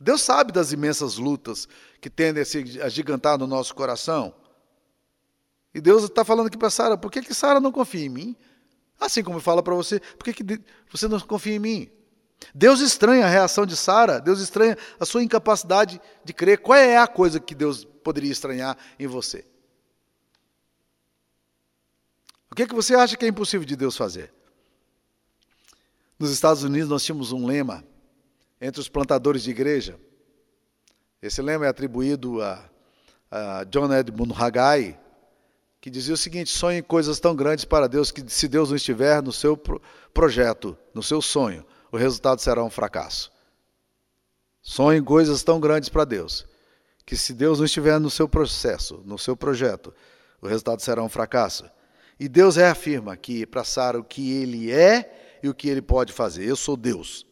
Deus 0.00 0.22
sabe 0.22 0.52
das 0.52 0.72
imensas 0.72 1.16
lutas 1.18 1.68
que 2.00 2.08
tendem 2.08 2.42
a 2.42 2.46
se 2.46 2.80
agigantar 2.80 3.36
no 3.36 3.46
nosso 3.46 3.74
coração. 3.74 4.32
E 5.74 5.80
Deus 5.80 6.04
está 6.04 6.24
falando 6.24 6.46
aqui 6.46 6.56
para 6.56 6.70
Sara, 6.70 6.96
por 6.96 7.10
que, 7.10 7.20
que 7.20 7.34
Sara 7.34 7.60
não 7.60 7.72
confia 7.72 8.06
em 8.06 8.08
mim? 8.08 8.36
Assim 9.00 9.22
como 9.22 9.40
fala 9.40 9.62
para 9.62 9.74
você, 9.74 10.00
por 10.00 10.24
que, 10.24 10.32
que 10.32 10.60
você 10.90 11.06
não 11.06 11.20
confia 11.20 11.54
em 11.54 11.58
mim? 11.58 11.90
Deus 12.54 12.80
estranha 12.80 13.26
a 13.26 13.28
reação 13.28 13.66
de 13.66 13.76
Sara, 13.76 14.20
Deus 14.20 14.40
estranha 14.40 14.76
a 14.98 15.04
sua 15.04 15.22
incapacidade 15.22 16.00
de 16.24 16.32
crer. 16.32 16.58
Qual 16.58 16.76
é 16.76 16.96
a 16.96 17.06
coisa 17.06 17.40
que 17.40 17.54
Deus 17.54 17.84
poderia 17.84 18.30
estranhar 18.30 18.76
em 18.98 19.06
você? 19.06 19.44
O 22.50 22.54
que, 22.54 22.66
que 22.66 22.74
você 22.74 22.94
acha 22.94 23.16
que 23.16 23.24
é 23.24 23.28
impossível 23.28 23.66
de 23.66 23.76
Deus 23.76 23.96
fazer? 23.96 24.32
Nos 26.18 26.30
Estados 26.30 26.62
Unidos 26.64 26.88
nós 26.88 27.04
tínhamos 27.04 27.30
um 27.30 27.46
lema 27.46 27.84
entre 28.60 28.80
os 28.80 28.88
plantadores 28.88 29.42
de 29.42 29.50
igreja. 29.50 29.98
Esse 31.22 31.42
lema 31.42 31.66
é 31.66 31.68
atribuído 31.68 32.42
a, 32.42 32.68
a 33.30 33.64
John 33.64 33.92
Edmund 33.92 34.32
Haggai, 34.36 34.98
que 35.80 35.90
dizia 35.90 36.14
o 36.14 36.18
seguinte: 36.18 36.50
sonhe 36.50 36.82
coisas 36.82 37.20
tão 37.20 37.34
grandes 37.34 37.64
para 37.64 37.86
Deus 37.86 38.10
que, 38.10 38.24
se 38.28 38.48
Deus 38.48 38.70
não 38.70 38.76
estiver 38.76 39.22
no 39.22 39.32
seu 39.32 39.56
projeto, 40.12 40.76
no 40.94 41.02
seu 41.02 41.22
sonho, 41.22 41.64
o 41.90 41.96
resultado 41.96 42.40
será 42.40 42.62
um 42.62 42.70
fracasso. 42.70 43.30
Sonhe 44.60 45.00
coisas 45.00 45.42
tão 45.42 45.60
grandes 45.60 45.88
para 45.88 46.04
Deus 46.04 46.46
que, 47.06 47.16
se 47.16 47.32
Deus 47.32 47.58
não 47.58 47.64
estiver 47.64 47.98
no 47.98 48.10
seu 48.10 48.28
processo, 48.28 49.02
no 49.04 49.18
seu 49.18 49.36
projeto, 49.36 49.94
o 50.42 50.46
resultado 50.46 50.82
será 50.82 51.02
um 51.02 51.08
fracasso. 51.08 51.64
E 52.20 52.28
Deus 52.28 52.56
reafirma 52.56 53.16
que 53.16 53.46
para 53.46 53.64
Sara 53.64 53.98
o 53.98 54.04
que 54.04 54.32
ele 54.32 54.70
é 54.70 55.38
e 55.42 55.48
o 55.48 55.54
que 55.54 55.68
ele 55.68 55.80
pode 55.80 56.12
fazer. 56.12 56.44
Eu 56.44 56.56
sou 56.56 56.76
Deus. 56.76 57.26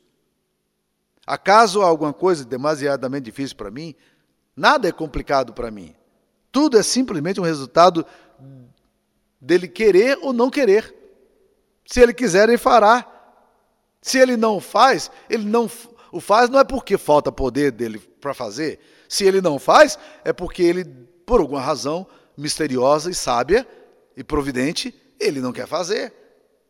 Acaso 1.27 1.83
há 1.83 1.87
alguma 1.87 2.13
coisa 2.13 2.45
demasiadamente 2.45 3.25
difícil 3.25 3.57
para 3.57 3.71
mim? 3.71 3.95
Nada 4.55 4.89
é 4.89 4.93
complicado 4.93 5.53
para 5.53 5.71
mim. 5.71 5.95
Tudo 6.53 6.79
é 6.79 6.83
simplesmente 6.83 7.39
um 7.41 7.45
resultado 7.45 8.07
dele 9.41 9.69
querer 9.69 10.19
ou 10.23 10.33
não 10.33 10.51
querer. 10.51 10.95
Se 11.87 12.01
ele 12.01 12.13
quiser, 12.13 12.49
ele 12.49 12.59
fará. 12.59 13.13
Se 14.03 14.19
ele 14.19 14.37
não 14.37 14.61
faz, 14.61 15.11
ele 15.29 15.45
não 15.45 15.69
o 16.17 16.21
faz 16.21 16.49
não 16.49 16.59
é 16.59 16.65
porque 16.65 16.97
falta 16.97 17.31
poder 17.31 17.71
dele 17.73 17.99
para 17.99 18.33
fazer. 18.33 18.81
Se 19.09 19.25
ele 19.25 19.41
não 19.41 19.59
faz, 19.59 19.99
é 20.25 20.33
porque 20.33 20.63
ele, 20.63 20.85
por 21.27 21.41
alguma 21.41 21.61
razão 21.61 22.07
misteriosa 22.37 23.11
e 23.11 23.15
sábia 23.15 23.67
e 24.17 24.25
providente, 24.25 24.95
ele 25.21 25.41
não 25.41 25.53
quer 25.53 25.67
fazer. 25.67 26.15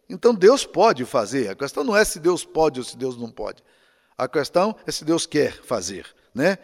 Então 0.09 0.35
Deus 0.35 0.65
pode 0.65 1.05
fazer. 1.05 1.49
A 1.49 1.55
questão 1.55 1.85
não 1.85 1.97
é 1.97 2.05
se 2.05 2.19
Deus 2.19 2.45
pode 2.45 2.81
ou 2.81 2.85
se 2.85 2.97
Deus 2.97 3.17
não 3.17 3.31
pode. 3.31 3.63
A 4.19 4.27
questão 4.27 4.75
é 4.87 4.91
se 4.91 5.05
Deus 5.05 5.27
quer 5.27 5.53
fazer, 5.63 6.07
né? 6.35 6.59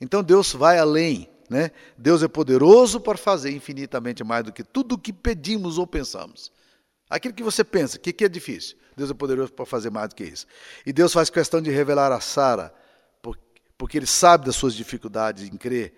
Então 0.00 0.22
Deus 0.22 0.52
vai 0.52 0.78
além, 0.78 1.28
né? 1.52 1.70
Deus 1.96 2.22
é 2.22 2.28
poderoso 2.28 2.98
para 2.98 3.16
fazer 3.16 3.50
infinitamente 3.52 4.24
mais 4.24 4.42
do 4.42 4.52
que 4.52 4.64
tudo 4.64 4.94
o 4.94 4.98
que 4.98 5.12
pedimos 5.12 5.78
ou 5.78 5.86
pensamos. 5.86 6.50
Aquilo 7.08 7.34
que 7.34 7.42
você 7.42 7.62
pensa, 7.62 7.98
que, 7.98 8.12
que 8.12 8.24
é 8.24 8.28
difícil, 8.28 8.76
Deus 8.96 9.10
é 9.10 9.14
poderoso 9.14 9.52
para 9.52 9.66
fazer 9.66 9.90
mais 9.90 10.08
do 10.08 10.14
que 10.14 10.24
isso. 10.24 10.46
E 10.86 10.92
Deus 10.92 11.12
faz 11.12 11.28
questão 11.28 11.60
de 11.60 11.70
revelar 11.70 12.10
a 12.10 12.20
Sara, 12.20 12.74
porque 13.76 13.98
Ele 13.98 14.06
sabe 14.06 14.46
das 14.46 14.56
suas 14.56 14.74
dificuldades 14.74 15.44
em 15.44 15.56
crer, 15.56 15.92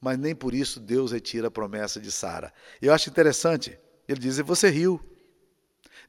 mas 0.00 0.18
nem 0.18 0.34
por 0.34 0.54
isso 0.54 0.78
Deus 0.78 1.12
retira 1.12 1.48
a 1.48 1.50
promessa 1.50 2.00
de 2.00 2.12
Sara. 2.12 2.52
Eu 2.80 2.92
acho 2.92 3.10
interessante, 3.10 3.78
ele 4.08 4.20
diz: 4.20 4.38
Você 4.38 4.70
riu. 4.70 5.00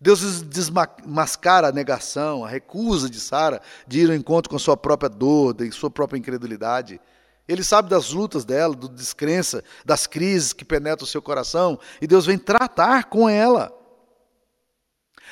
Deus 0.02 0.42
desmascara 0.42 1.70
a 1.70 1.72
negação, 1.72 2.44
a 2.44 2.50
recusa 2.50 3.10
de 3.10 3.20
Sara 3.20 3.62
de 3.88 4.02
ir 4.02 4.10
ao 4.10 4.16
encontro 4.16 4.50
com 4.50 4.60
sua 4.60 4.76
própria 4.76 5.10
dor, 5.10 5.54
de 5.54 5.72
sua 5.72 5.90
própria 5.90 6.18
incredulidade. 6.18 7.00
Ele 7.48 7.64
sabe 7.64 7.90
das 7.90 8.12
lutas 8.12 8.46
dela, 8.46 8.76
do 8.76 8.88
descrença, 8.88 9.64
das 9.84 10.08
crises 10.08 10.54
que 10.54 10.64
penetram 10.64 11.06
o 11.06 11.10
seu 11.10 11.22
coração, 11.22 11.80
e 12.02 12.08
Deus 12.08 12.26
vem 12.26 12.38
tratar 12.38 13.06
com 13.06 13.28
ela. 13.28 13.72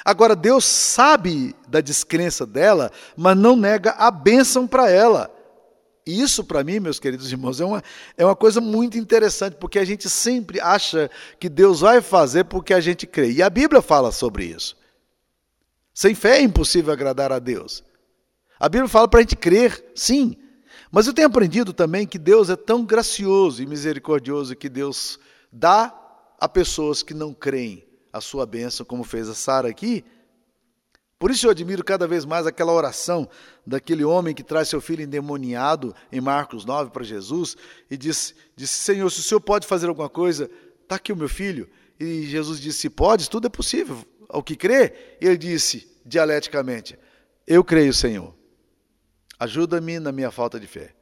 Agora, 0.04 0.36
Deus 0.36 0.65
sabe 0.65 1.56
da 1.67 1.79
descrença 1.79 2.46
dela, 2.46 2.92
mas 3.15 3.38
não 3.38 3.56
nega 3.56 3.92
a 3.92 4.10
bênção 4.10 4.67
para 4.67 4.90
ela. 4.90 5.31
Isso, 6.06 6.44
para 6.44 6.63
mim, 6.63 6.79
meus 6.79 7.00
queridos 7.00 7.31
irmãos, 7.31 7.62
é 7.62 7.65
uma, 7.65 7.83
é 8.17 8.25
uma 8.25 8.36
coisa 8.36 8.60
muito 8.60 8.98
interessante, 8.98 9.56
porque 9.58 9.77
a 9.77 9.86
gente 9.86 10.10
sempre 10.10 10.60
acha 10.60 11.10
que 11.40 11.48
Deus 11.48 11.81
vai 11.81 12.02
fazer 12.02 12.46
porque 12.46 12.73
a 12.73 12.81
gente 12.81 13.06
crê. 13.06 13.31
E 13.31 13.44
a 13.44 13.50
Bíblia 13.50 13.81
fala 13.81 14.12
sobre 14.12 14.46
isso. 14.46 14.75
Sem 15.94 16.15
fé 16.15 16.40
é 16.40 16.42
impossível 16.42 16.92
agradar 16.92 17.31
a 17.31 17.38
Deus. 17.38 17.83
A 18.60 18.67
Bíblia 18.67 18.90
fala 18.90 19.08
para 19.08 19.19
a 19.19 19.23
gente 19.23 19.36
crer, 19.36 19.92
sim. 19.96 20.36
Mas 20.92 21.08
eu 21.08 21.13
tenho 21.13 21.27
aprendido 21.27 21.71
também 21.71 22.06
que 22.06 22.19
Deus 22.19 22.50
é 22.50 22.56
tão 22.56 22.85
gracioso 22.85 23.63
e 23.63 23.65
misericordioso 23.65 24.56
que 24.56 24.67
Deus 24.67 25.17
dá 25.52 25.98
a 26.37 26.50
pessoas 26.50 27.02
que 27.02 27.13
não 27.13 27.33
creem 27.33 27.87
a 28.12 28.19
sua 28.19 28.46
bênção, 28.46 28.85
como 28.85 29.04
fez 29.04 29.29
a 29.29 29.33
Sara 29.33 29.69
aqui, 29.69 30.04
Por 31.17 31.29
isso 31.29 31.46
eu 31.46 31.52
admiro 31.52 31.83
cada 31.83 32.08
vez 32.08 32.25
mais 32.25 32.48
aquela 32.48 32.73
oração 32.73 33.29
daquele 33.65 34.04
homem 34.04 34.33
que 34.33 34.44
traz 34.44 34.67
seu 34.67 34.81
filho 34.81 35.04
endemoniado 35.04 35.96
em 36.12 36.19
Marcos 36.19 36.65
9 36.65 36.89
para 36.89 37.04
Jesus 37.04 37.56
e 37.92 37.96
disse, 37.96 38.33
disse: 38.56 38.73
Senhor, 38.79 39.08
se 39.12 39.19
o 39.19 39.23
senhor 39.23 39.39
pode 39.39 39.67
fazer 39.67 39.87
alguma 39.87 40.10
coisa, 40.10 40.50
está 40.81 40.96
aqui 40.96 41.13
o 41.13 41.15
meu 41.15 41.29
filho. 41.29 41.69
E 42.00 42.23
Jesus 42.23 42.60
disse: 42.60 42.79
Se 42.79 42.89
pode, 42.89 43.29
tudo 43.29 43.46
é 43.46 43.50
possível. 43.52 44.04
Ao 44.27 44.42
que 44.42 44.56
crê, 44.56 45.17
ele 45.21 45.37
disse 45.37 45.87
dialeticamente: 46.04 46.98
Eu 47.46 47.63
creio, 47.63 47.94
Senhor. 47.94 48.40
Ajuda-me 49.42 50.00
na 50.00 50.12
minha 50.12 50.29
falta 50.29 50.60
de 50.60 50.67
fé. 50.67 50.94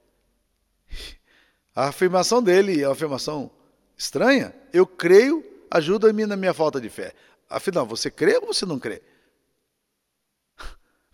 A 1.76 1.90
afirmação 1.90 2.42
dele 2.42 2.82
é 2.82 2.88
uma 2.88 2.94
afirmação 2.94 3.52
estranha. 3.98 4.56
Eu 4.72 4.88
creio, 4.88 5.44
ajuda-me 5.70 6.26
na 6.26 6.38
minha 6.38 6.54
falta 6.54 6.80
de 6.80 6.90
fé. 6.90 7.14
Afinal, 7.50 7.86
você 7.86 8.10
crê 8.10 8.38
ou 8.38 8.54
você 8.54 8.66
não 8.66 8.80
crê? 8.80 9.02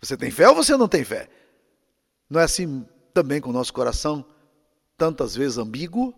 Você 0.00 0.16
tem 0.16 0.30
fé 0.30 0.48
ou 0.48 0.54
você 0.54 0.76
não 0.76 0.86
tem 0.86 1.02
fé? 1.02 1.28
Não 2.30 2.40
é 2.40 2.44
assim 2.44 2.86
também 3.12 3.40
com 3.40 3.50
o 3.50 3.52
nosso 3.52 3.72
coração, 3.72 4.24
tantas 4.96 5.34
vezes 5.34 5.58
ambíguo 5.58 6.14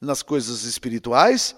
nas 0.00 0.24
coisas 0.24 0.64
espirituais? 0.64 1.54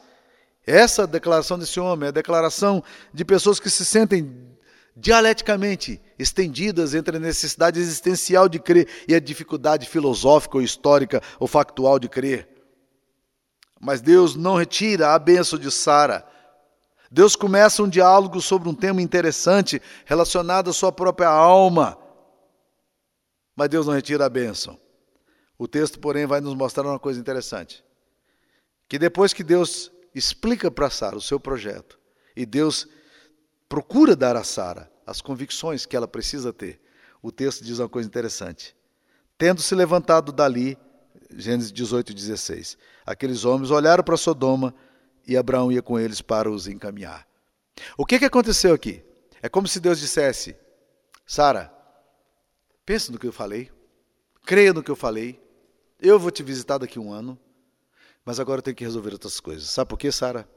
Essa 0.67 1.07
declaração 1.07 1.59
desse 1.59 1.81
homem 1.81 2.05
é 2.05 2.09
a 2.11 2.13
declaração 2.13 2.85
de 3.15 3.25
pessoas 3.25 3.59
que 3.59 3.71
se 3.71 3.83
sentem 3.83 4.59
dialeticamente 4.95 5.99
estendidas 6.23 6.95
entre 6.95 7.17
a 7.17 7.21
necessidade 7.21 7.79
existencial 7.79 8.49
de 8.49 8.59
crer 8.59 8.89
e 9.09 9.15
a 9.15 9.21
dificuldade 9.21 9.87
filosófica 9.87 10.57
ou 10.57 10.63
histórica 10.63 11.23
ou 11.39 11.47
factual 11.47 11.99
de 11.99 12.09
crer. 12.09 12.49
Mas 13.81 14.01
Deus 14.01 14.37
não 14.37 14.57
retira 14.57 15.15
a 15.15 15.19
benção 15.19 15.59
de 15.59 15.71
Sara 15.71 16.27
Deus 17.11 17.35
começa 17.35 17.83
um 17.83 17.89
diálogo 17.89 18.41
sobre 18.41 18.69
um 18.69 18.75
tema 18.75 19.03
interessante 19.03 19.83
relacionado 20.05 20.71
à 20.71 20.73
sua 20.73 20.93
própria 20.93 21.29
alma. 21.29 21.99
Mas 23.57 23.69
Deus 23.69 23.87
não 23.87 23.95
retira 23.95 24.27
a 24.27 24.29
bênção. 24.29 24.79
O 25.59 25.67
texto, 25.67 25.99
porém, 25.99 26.25
vai 26.25 26.41
nos 26.41 26.55
mostrar 26.55 26.85
uma 26.85 27.01
coisa 27.01 27.19
interessante: 27.19 27.85
que 28.89 28.97
depois 28.99 29.33
que 29.33 29.43
Deus 29.43 29.91
explica 30.15 30.71
para 30.71 30.89
Sara 30.89 31.17
o 31.17 31.21
seu 31.21 31.41
projeto, 31.41 31.99
e 32.37 32.47
Deus 32.47 32.87
procura 33.69 34.15
dar 34.15 34.37
a 34.37 34.45
Sara 34.45 34.90
as 35.11 35.21
convicções 35.21 35.85
que 35.85 35.97
ela 35.97 36.07
precisa 36.07 36.53
ter, 36.53 36.81
o 37.21 37.33
texto 37.33 37.65
diz 37.65 37.81
uma 37.81 37.89
coisa 37.89 38.07
interessante. 38.07 38.77
Tendo 39.37 39.61
se 39.61 39.75
levantado 39.75 40.31
dali, 40.31 40.79
Gênesis 41.35 41.73
18, 41.73 42.15
16, 42.15 42.79
aqueles 43.05 43.45
homens 43.45 43.73
olharam 43.73 44.05
para 44.05 44.17
Sodoma 44.17 44.73
e 45.27 45.37
Abraão 45.37 45.73
ia 45.73 45.83
com 45.83 45.99
eles 45.99 46.23
para 46.23 46.49
os 46.49 46.69
encaminhar. 46.69 47.27
O 47.99 48.07
que, 48.07 48.21
que 48.21 48.25
aconteceu 48.25 48.73
aqui? 48.73 49.03
É 49.43 49.49
como 49.49 49.67
se 49.67 49.81
Deus 49.81 49.99
dissesse: 49.99 50.55
Sara, 51.27 51.75
pense 52.87 53.11
no 53.11 53.19
que 53.19 53.27
eu 53.27 53.33
falei, 53.33 53.69
creia 54.47 54.73
no 54.73 54.81
que 54.81 54.93
eu 54.93 54.97
falei, 54.97 55.43
eu 55.99 56.21
vou 56.21 56.31
te 56.31 56.45
visitar 56.45 56.79
daqui 56.79 57.01
a 57.01 57.03
um 57.03 57.13
ano, 57.13 57.37
mas 58.25 58.39
agora 58.39 58.61
eu 58.61 58.63
tenho 58.63 58.77
que 58.77 58.85
resolver 58.85 59.13
outras 59.13 59.41
coisas. 59.41 59.71
Sabe 59.71 59.89
por 59.89 59.99
quê, 59.99 60.13
Sara? 60.13 60.49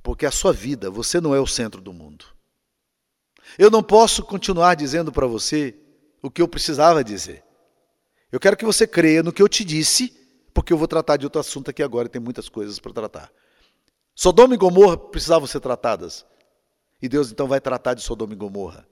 Porque 0.00 0.26
a 0.26 0.30
sua 0.30 0.52
vida, 0.52 0.88
você 0.92 1.20
não 1.20 1.34
é 1.34 1.40
o 1.40 1.46
centro 1.46 1.80
do 1.80 1.92
mundo. 1.92 2.38
Eu 3.58 3.70
não 3.70 3.82
posso 3.82 4.22
continuar 4.22 4.74
dizendo 4.74 5.10
para 5.12 5.26
você 5.26 5.74
o 6.22 6.30
que 6.30 6.42
eu 6.42 6.48
precisava 6.48 7.02
dizer. 7.02 7.44
Eu 8.30 8.38
quero 8.38 8.56
que 8.56 8.64
você 8.64 8.86
creia 8.86 9.22
no 9.22 9.32
que 9.32 9.42
eu 9.42 9.48
te 9.48 9.64
disse, 9.64 10.14
porque 10.54 10.72
eu 10.72 10.78
vou 10.78 10.86
tratar 10.86 11.16
de 11.16 11.26
outro 11.26 11.40
assunto 11.40 11.70
aqui 11.70 11.82
agora 11.82 12.06
e 12.06 12.10
tem 12.10 12.20
muitas 12.20 12.48
coisas 12.48 12.78
para 12.78 12.92
tratar. 12.92 13.32
Sodoma 14.14 14.54
e 14.54 14.58
Gomorra 14.58 14.96
precisavam 14.96 15.46
ser 15.46 15.60
tratadas. 15.60 16.24
E 17.02 17.08
Deus 17.08 17.30
então 17.30 17.48
vai 17.48 17.60
tratar 17.60 17.94
de 17.94 18.02
Sodoma 18.02 18.34
e 18.34 18.36
Gomorra. 18.36 18.86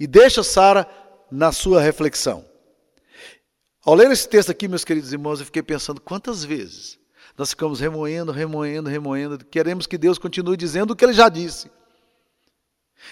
E 0.00 0.06
deixa 0.06 0.42
Sara 0.42 0.88
na 1.30 1.52
sua 1.52 1.80
reflexão. 1.80 2.44
Ao 3.84 3.94
ler 3.94 4.10
esse 4.10 4.28
texto 4.28 4.50
aqui, 4.50 4.66
meus 4.66 4.84
queridos 4.84 5.12
irmãos, 5.12 5.38
eu 5.38 5.46
fiquei 5.46 5.62
pensando 5.62 6.00
quantas 6.00 6.42
vezes 6.42 6.98
nós 7.36 7.50
ficamos 7.50 7.80
remoendo, 7.80 8.32
remoendo, 8.32 8.88
remoendo, 8.88 9.44
queremos 9.44 9.86
que 9.86 9.98
Deus 9.98 10.18
continue 10.18 10.56
dizendo 10.56 10.92
o 10.92 10.96
que 10.96 11.04
ele 11.04 11.12
já 11.12 11.28
disse. 11.28 11.70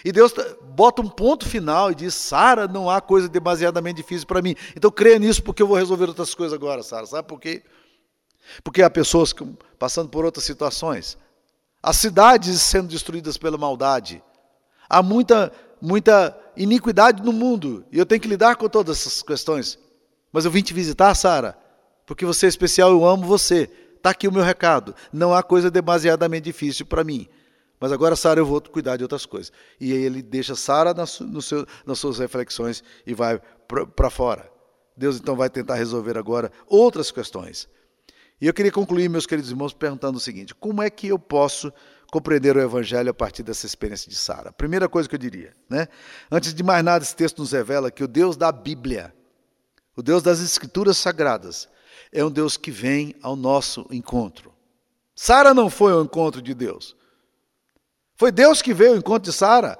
E 0.05 0.13
Deus 0.13 0.33
bota 0.75 1.03
um 1.03 1.09
ponto 1.09 1.47
final 1.47 1.91
e 1.91 1.95
diz: 1.95 2.15
Sara, 2.15 2.67
não 2.67 2.91
há 2.91 3.01
coisa 3.01 3.29
demasiadamente 3.29 3.97
difícil 3.97 4.27
para 4.27 4.43
mim. 4.43 4.55
Então 4.77 4.91
creia 4.91 5.19
nisso 5.19 5.43
porque 5.43 5.63
eu 5.63 5.67
vou 5.67 5.77
resolver 5.77 6.09
outras 6.09 6.35
coisas 6.35 6.55
agora, 6.55 6.83
Sara. 6.83 7.07
Sabe 7.07 7.29
por 7.29 7.41
quê? 7.41 7.63
Porque 8.63 8.83
há 8.83 8.91
pessoas 8.91 9.35
passando 9.79 10.09
por 10.09 10.25
outras 10.25 10.45
situações 10.45 11.19
as 11.85 11.99
cidades 11.99 12.63
sendo 12.63 12.89
destruídas 12.89 13.37
pela 13.37 13.59
maldade. 13.59 14.23
Há 14.89 15.03
muita, 15.03 15.53
muita 15.81 16.37
iniquidade 16.57 17.23
no 17.23 17.31
mundo 17.31 17.85
e 17.93 17.99
eu 17.99 18.07
tenho 18.07 18.23
que 18.23 18.29
lidar 18.29 18.57
com 18.57 18.67
todas 18.71 18.99
essas 18.99 19.23
questões. 19.23 19.79
Mas 20.33 20.47
eu 20.47 20.51
vim 20.51 20.63
te 20.63 20.73
visitar, 20.73 21.15
Sara, 21.15 21.59
porque 22.07 22.25
você 22.25 22.47
é 22.47 22.49
especial, 22.49 22.91
eu 22.91 23.05
amo 23.05 23.27
você. 23.27 23.71
Está 23.97 24.11
aqui 24.11 24.27
o 24.27 24.33
meu 24.33 24.43
recado. 24.43 24.95
Não 25.13 25.35
há 25.35 25.43
coisa 25.43 25.71
demasiadamente 25.71 26.45
difícil 26.45 26.87
para 26.87 27.05
mim. 27.05 27.29
Mas 27.85 27.93
agora, 27.93 28.17
Sara, 28.17 28.41
eu 28.41 28.47
vou 28.47 28.63
cuidar 28.63 28.97
de 28.97 29.03
outras 29.03 29.27
coisas. 29.27 29.53
E 29.79 29.93
aí 29.93 30.03
ele 30.03 30.23
deixa 30.23 30.55
Sara 30.55 30.95
nas, 30.95 31.21
nas 31.85 31.99
suas 31.99 32.19
reflexões 32.19 32.83
e 33.07 33.13
vai 33.13 33.39
para 33.69 34.09
fora. 34.09 34.51
Deus 34.97 35.19
então 35.19 35.37
vai 35.37 35.51
tentar 35.51 35.75
resolver 35.75 36.17
agora 36.17 36.51
outras 36.67 37.11
questões. 37.11 37.69
E 38.41 38.47
eu 38.47 38.55
queria 38.55 38.73
concluir, 38.73 39.11
meus 39.11 39.27
queridos 39.27 39.51
irmãos, 39.51 39.75
perguntando 39.75 40.17
o 40.17 40.21
seguinte: 40.21 40.55
como 40.55 40.83
é 40.83 40.89
que 40.89 41.09
eu 41.09 41.19
posso 41.19 41.71
compreender 42.11 42.57
o 42.57 42.61
Evangelho 42.63 43.11
a 43.11 43.13
partir 43.13 43.43
dessa 43.43 43.67
experiência 43.67 44.09
de 44.09 44.17
Sara? 44.17 44.51
Primeira 44.51 44.89
coisa 44.89 45.07
que 45.07 45.15
eu 45.15 45.21
diria, 45.21 45.53
né? 45.69 45.87
Antes 46.31 46.55
de 46.55 46.63
mais 46.63 46.83
nada, 46.83 47.05
esse 47.05 47.15
texto 47.15 47.41
nos 47.41 47.53
revela 47.53 47.91
que 47.91 48.03
o 48.03 48.09
Deus 48.09 48.35
da 48.35 48.51
Bíblia, 48.51 49.15
o 49.95 50.03
Deus 50.03 50.23
das 50.23 50.41
Escrituras 50.41 50.97
Sagradas, 50.97 51.69
é 52.11 52.25
um 52.25 52.31
Deus 52.31 52.57
que 52.57 52.71
vem 52.71 53.15
ao 53.21 53.37
nosso 53.37 53.87
encontro. 53.91 54.55
Sara 55.15 55.53
não 55.53 55.69
foi 55.69 55.93
ao 55.93 56.03
encontro 56.03 56.41
de 56.41 56.55
Deus. 56.55 56.97
Foi 58.17 58.31
Deus 58.31 58.63
que 58.63 58.73
veio 58.73 58.93
ao 58.93 58.99
encontro 58.99 59.31
de 59.31 59.37
Sara. 59.37 59.79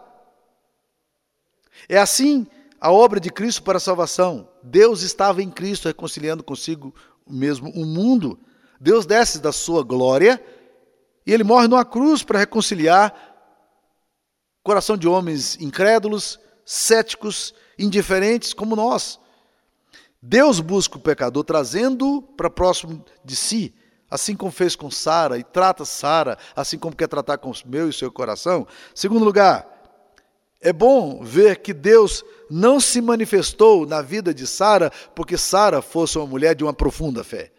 É 1.89 1.99
assim 1.99 2.47
a 2.81 2.91
obra 2.91 3.21
de 3.21 3.31
Cristo 3.31 3.63
para 3.63 3.79
a 3.79 3.81
salvação. 3.81 4.49
Deus 4.63 5.03
estava 5.03 5.43
em 5.43 5.51
Cristo 5.51 5.89
reconciliando 5.89 6.43
consigo 6.43 6.95
mesmo 7.27 7.71
o 7.71 7.85
mundo. 7.85 8.39
Deus 8.81 9.07
desce 9.07 9.39
da 9.39 9.53
sua 9.53 9.83
glória 9.83 10.43
e 11.27 11.33
ele 11.33 11.45
morre 11.45 11.69
numa 11.69 11.85
cruz 11.85 12.23
para 12.23 12.39
reconciliar 12.39 13.33
coração 14.63 14.97
de 14.97 15.07
homens 15.07 15.61
incrédulos, 15.61 16.41
céticos, 16.65 17.55
indiferentes 17.79 18.53
como 18.53 18.75
nós. 18.75 19.21
Deus 20.21 20.59
busca 20.59 20.97
o 20.97 21.01
pecador 21.01 21.45
trazendo 21.45 22.23
para 22.37 22.49
próximo 22.49 23.05
de 23.23 23.37
si, 23.37 23.75
assim 24.15 24.37
como 24.37 24.53
fez 24.53 24.77
com 24.77 24.93
Sara 24.93 25.39
e 25.39 25.43
trata 25.43 25.85
Sara, 25.85 26.39
assim 26.55 26.79
como 26.79 26.95
quer 26.95 27.09
tratar 27.09 27.37
com 27.37 27.51
o 27.51 27.55
meu 27.67 27.87
e 27.87 27.91
o 27.91 27.93
seu 27.93 28.13
coração. 28.13 28.65
Segundo 28.95 29.25
lugar, 29.25 29.69
é 30.61 30.73
bom 30.73 31.21
ver 31.25 31.57
que 31.57 31.75
Deus 31.75 32.25
não 32.49 32.79
se 32.79 33.01
manifestou 33.01 33.85
na 33.85 34.01
vida 34.01 34.33
de 34.33 34.47
Sara 34.47 34.93
porque 35.17 35.37
Sara 35.37 35.83
fosse 35.83 36.17
uma 36.17 36.29
mulher 36.29 36.55
de 36.55 36.63
uma 36.63 36.73
profunda 36.73 37.25
fé. 37.25 37.51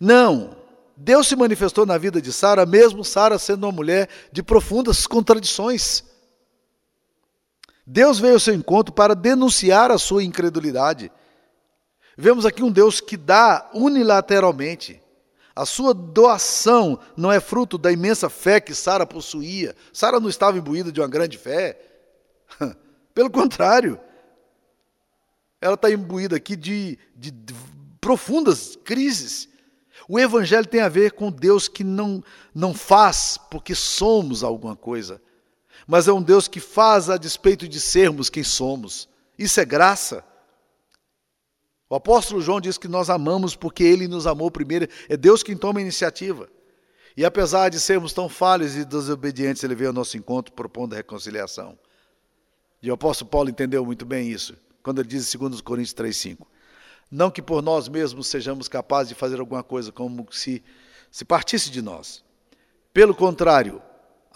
Não. 0.00 0.56
Deus 0.96 1.28
se 1.28 1.36
manifestou 1.36 1.84
na 1.84 1.98
vida 1.98 2.18
de 2.18 2.32
Sara, 2.32 2.64
mesmo 2.64 3.04
Sara 3.04 3.38
sendo 3.38 3.66
uma 3.66 3.72
mulher 3.72 4.08
de 4.32 4.42
profundas 4.42 5.06
contradições. 5.06 6.02
Deus 7.86 8.18
veio 8.18 8.34
ao 8.34 8.40
seu 8.40 8.54
encontro 8.54 8.94
para 8.94 9.14
denunciar 9.14 9.90
a 9.90 9.98
sua 9.98 10.24
incredulidade. 10.24 11.12
Vemos 12.16 12.46
aqui 12.46 12.62
um 12.62 12.70
Deus 12.70 13.00
que 13.00 13.16
dá 13.16 13.70
unilateralmente. 13.74 15.00
A 15.54 15.64
sua 15.64 15.94
doação 15.94 16.98
não 17.16 17.30
é 17.30 17.40
fruto 17.40 17.78
da 17.78 17.92
imensa 17.92 18.28
fé 18.28 18.60
que 18.60 18.74
Sara 18.74 19.06
possuía. 19.06 19.74
Sara 19.92 20.18
não 20.18 20.28
estava 20.28 20.58
imbuída 20.58 20.90
de 20.90 21.00
uma 21.00 21.08
grande 21.08 21.38
fé. 21.38 21.80
Pelo 23.14 23.30
contrário, 23.30 24.00
ela 25.60 25.74
está 25.74 25.90
imbuída 25.90 26.36
aqui 26.36 26.56
de, 26.56 26.98
de, 27.14 27.30
de 27.30 27.54
profundas 28.00 28.76
crises. 28.84 29.48
O 30.08 30.18
Evangelho 30.18 30.66
tem 30.66 30.80
a 30.80 30.88
ver 30.88 31.12
com 31.12 31.30
Deus 31.30 31.68
que 31.68 31.84
não, 31.84 32.22
não 32.54 32.74
faz 32.74 33.38
porque 33.50 33.74
somos 33.74 34.42
alguma 34.42 34.76
coisa, 34.76 35.22
mas 35.86 36.08
é 36.08 36.12
um 36.12 36.22
Deus 36.22 36.48
que 36.48 36.60
faz 36.60 37.08
a 37.08 37.16
despeito 37.16 37.68
de 37.68 37.80
sermos 37.80 38.28
quem 38.28 38.42
somos. 38.42 39.08
Isso 39.38 39.60
é 39.60 39.64
graça. 39.64 40.24
O 41.94 41.96
apóstolo 41.96 42.40
João 42.40 42.60
diz 42.60 42.76
que 42.76 42.88
nós 42.88 43.08
amamos 43.08 43.54
porque 43.54 43.84
ele 43.84 44.08
nos 44.08 44.26
amou 44.26 44.50
primeiro. 44.50 44.88
É 45.08 45.16
Deus 45.16 45.44
quem 45.44 45.56
toma 45.56 45.78
a 45.78 45.80
iniciativa. 45.80 46.48
E 47.16 47.24
apesar 47.24 47.68
de 47.68 47.78
sermos 47.78 48.12
tão 48.12 48.28
falhos 48.28 48.74
e 48.74 48.84
desobedientes, 48.84 49.62
ele 49.62 49.76
veio 49.76 49.90
ao 49.90 49.94
nosso 49.94 50.16
encontro 50.16 50.52
propondo 50.52 50.94
a 50.94 50.96
reconciliação. 50.96 51.78
E 52.82 52.90
o 52.90 52.94
apóstolo 52.94 53.30
Paulo 53.30 53.48
entendeu 53.48 53.86
muito 53.86 54.04
bem 54.04 54.28
isso, 54.28 54.56
quando 54.82 54.98
ele 54.98 55.06
diz 55.06 55.32
em 55.32 55.38
2 55.38 55.60
Coríntios 55.60 55.94
3,5. 55.94 56.38
Não 57.08 57.30
que 57.30 57.40
por 57.40 57.62
nós 57.62 57.88
mesmos 57.88 58.26
sejamos 58.26 58.66
capazes 58.66 59.10
de 59.10 59.14
fazer 59.14 59.38
alguma 59.38 59.62
coisa 59.62 59.92
como 59.92 60.26
se, 60.32 60.64
se 61.12 61.24
partisse 61.24 61.70
de 61.70 61.80
nós. 61.80 62.24
Pelo 62.92 63.14
contrário, 63.14 63.80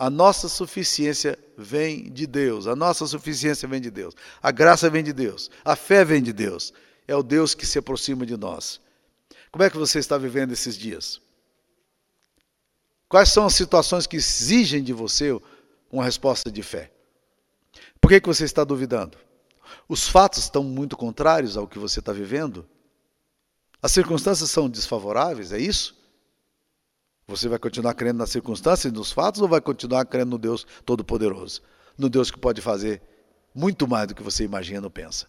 A 0.01 0.09
nossa 0.09 0.49
suficiência 0.49 1.37
vem 1.57 2.05
de 2.13 2.25
Deus. 2.25 2.69
A 2.69 2.77
nossa 2.77 3.05
suficiência 3.05 3.67
vem 3.67 3.81
de 3.81 3.91
Deus. 3.91 4.15
A 4.41 4.53
graça 4.53 4.89
vem 4.89 5.03
de 5.03 5.13
Deus. 5.13 5.51
A 5.65 5.75
fé 5.75 6.05
vem 6.05 6.23
de 6.23 6.33
Deus. 6.33 6.73
É 7.09 7.17
o 7.17 7.23
Deus 7.23 7.55
que 7.55 7.67
se 7.67 7.79
aproxima 7.79 8.27
de 8.27 8.37
nós. 8.37 8.81
Como 9.51 9.65
é 9.65 9.71
que 9.71 9.79
você 9.79 9.99
está 9.99 10.19
vivendo 10.19 10.53
esses 10.53 10.77
dias? 10.77 11.21
Quais 13.09 13.31
são 13.31 13.47
as 13.47 13.55
situações 13.55 14.07
que 14.07 14.17
exigem 14.17 14.83
de 14.83 14.93
você 14.93 15.31
uma 15.91 16.05
resposta 16.05 16.53
de 16.53 16.63
fé? 16.63 16.93
Por 17.99 18.09
que, 18.09 18.21
que 18.21 18.29
você 18.29 18.45
está 18.45 18.63
duvidando? 18.63 19.17
Os 19.89 20.07
fatos 20.07 20.41
estão 20.41 20.63
muito 20.63 20.97
contrários 20.97 21.57
ao 21.57 21.67
que 21.67 21.79
você 21.79 22.01
está 22.01 22.13
vivendo? 22.13 22.69
As 23.83 23.93
circunstâncias 23.93 24.51
são 24.51 24.69
desfavoráveis, 24.69 25.53
é 25.53 25.59
isso? 25.59 25.97
Você 27.27 27.49
vai 27.49 27.59
continuar 27.59 27.95
crendo 27.95 28.19
nas 28.19 28.31
circunstâncias 28.31 28.93
e 28.93 28.95
nos 28.95 29.13
fatos 29.13 29.41
ou 29.41 29.49
vai 29.49 29.61
continuar 29.61 30.05
crendo 30.05 30.33
no 30.33 30.39
Deus 30.39 30.67
Todo-Poderoso? 30.85 31.63
No 31.97 32.11
Deus 32.11 32.31
que 32.31 32.39
pode 32.39 32.61
fazer 32.61 33.03
muito 33.55 33.89
mais 33.89 34.09
do 34.09 34.15
que 34.15 34.23
você 34.23 34.45
imagina 34.45 34.87
ou 34.87 34.91
pensa. 34.91 35.27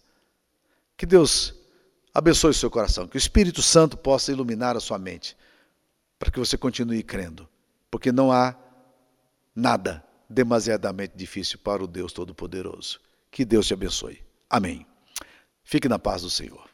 Que 0.96 1.06
Deus 1.06 1.54
abençoe 2.14 2.50
o 2.50 2.54
seu 2.54 2.70
coração, 2.70 3.06
que 3.06 3.16
o 3.16 3.18
Espírito 3.18 3.62
Santo 3.62 3.96
possa 3.96 4.32
iluminar 4.32 4.76
a 4.76 4.80
sua 4.80 4.98
mente, 4.98 5.36
para 6.18 6.30
que 6.30 6.38
você 6.38 6.56
continue 6.56 7.02
crendo, 7.02 7.48
porque 7.90 8.12
não 8.12 8.30
há 8.30 8.56
nada 9.54 10.04
demasiadamente 10.28 11.14
difícil 11.16 11.58
para 11.58 11.82
o 11.82 11.88
Deus 11.88 12.12
Todo-Poderoso. 12.12 13.00
Que 13.30 13.44
Deus 13.44 13.66
te 13.66 13.74
abençoe. 13.74 14.22
Amém. 14.48 14.86
Fique 15.64 15.88
na 15.88 15.98
paz 15.98 16.22
do 16.22 16.30
Senhor. 16.30 16.69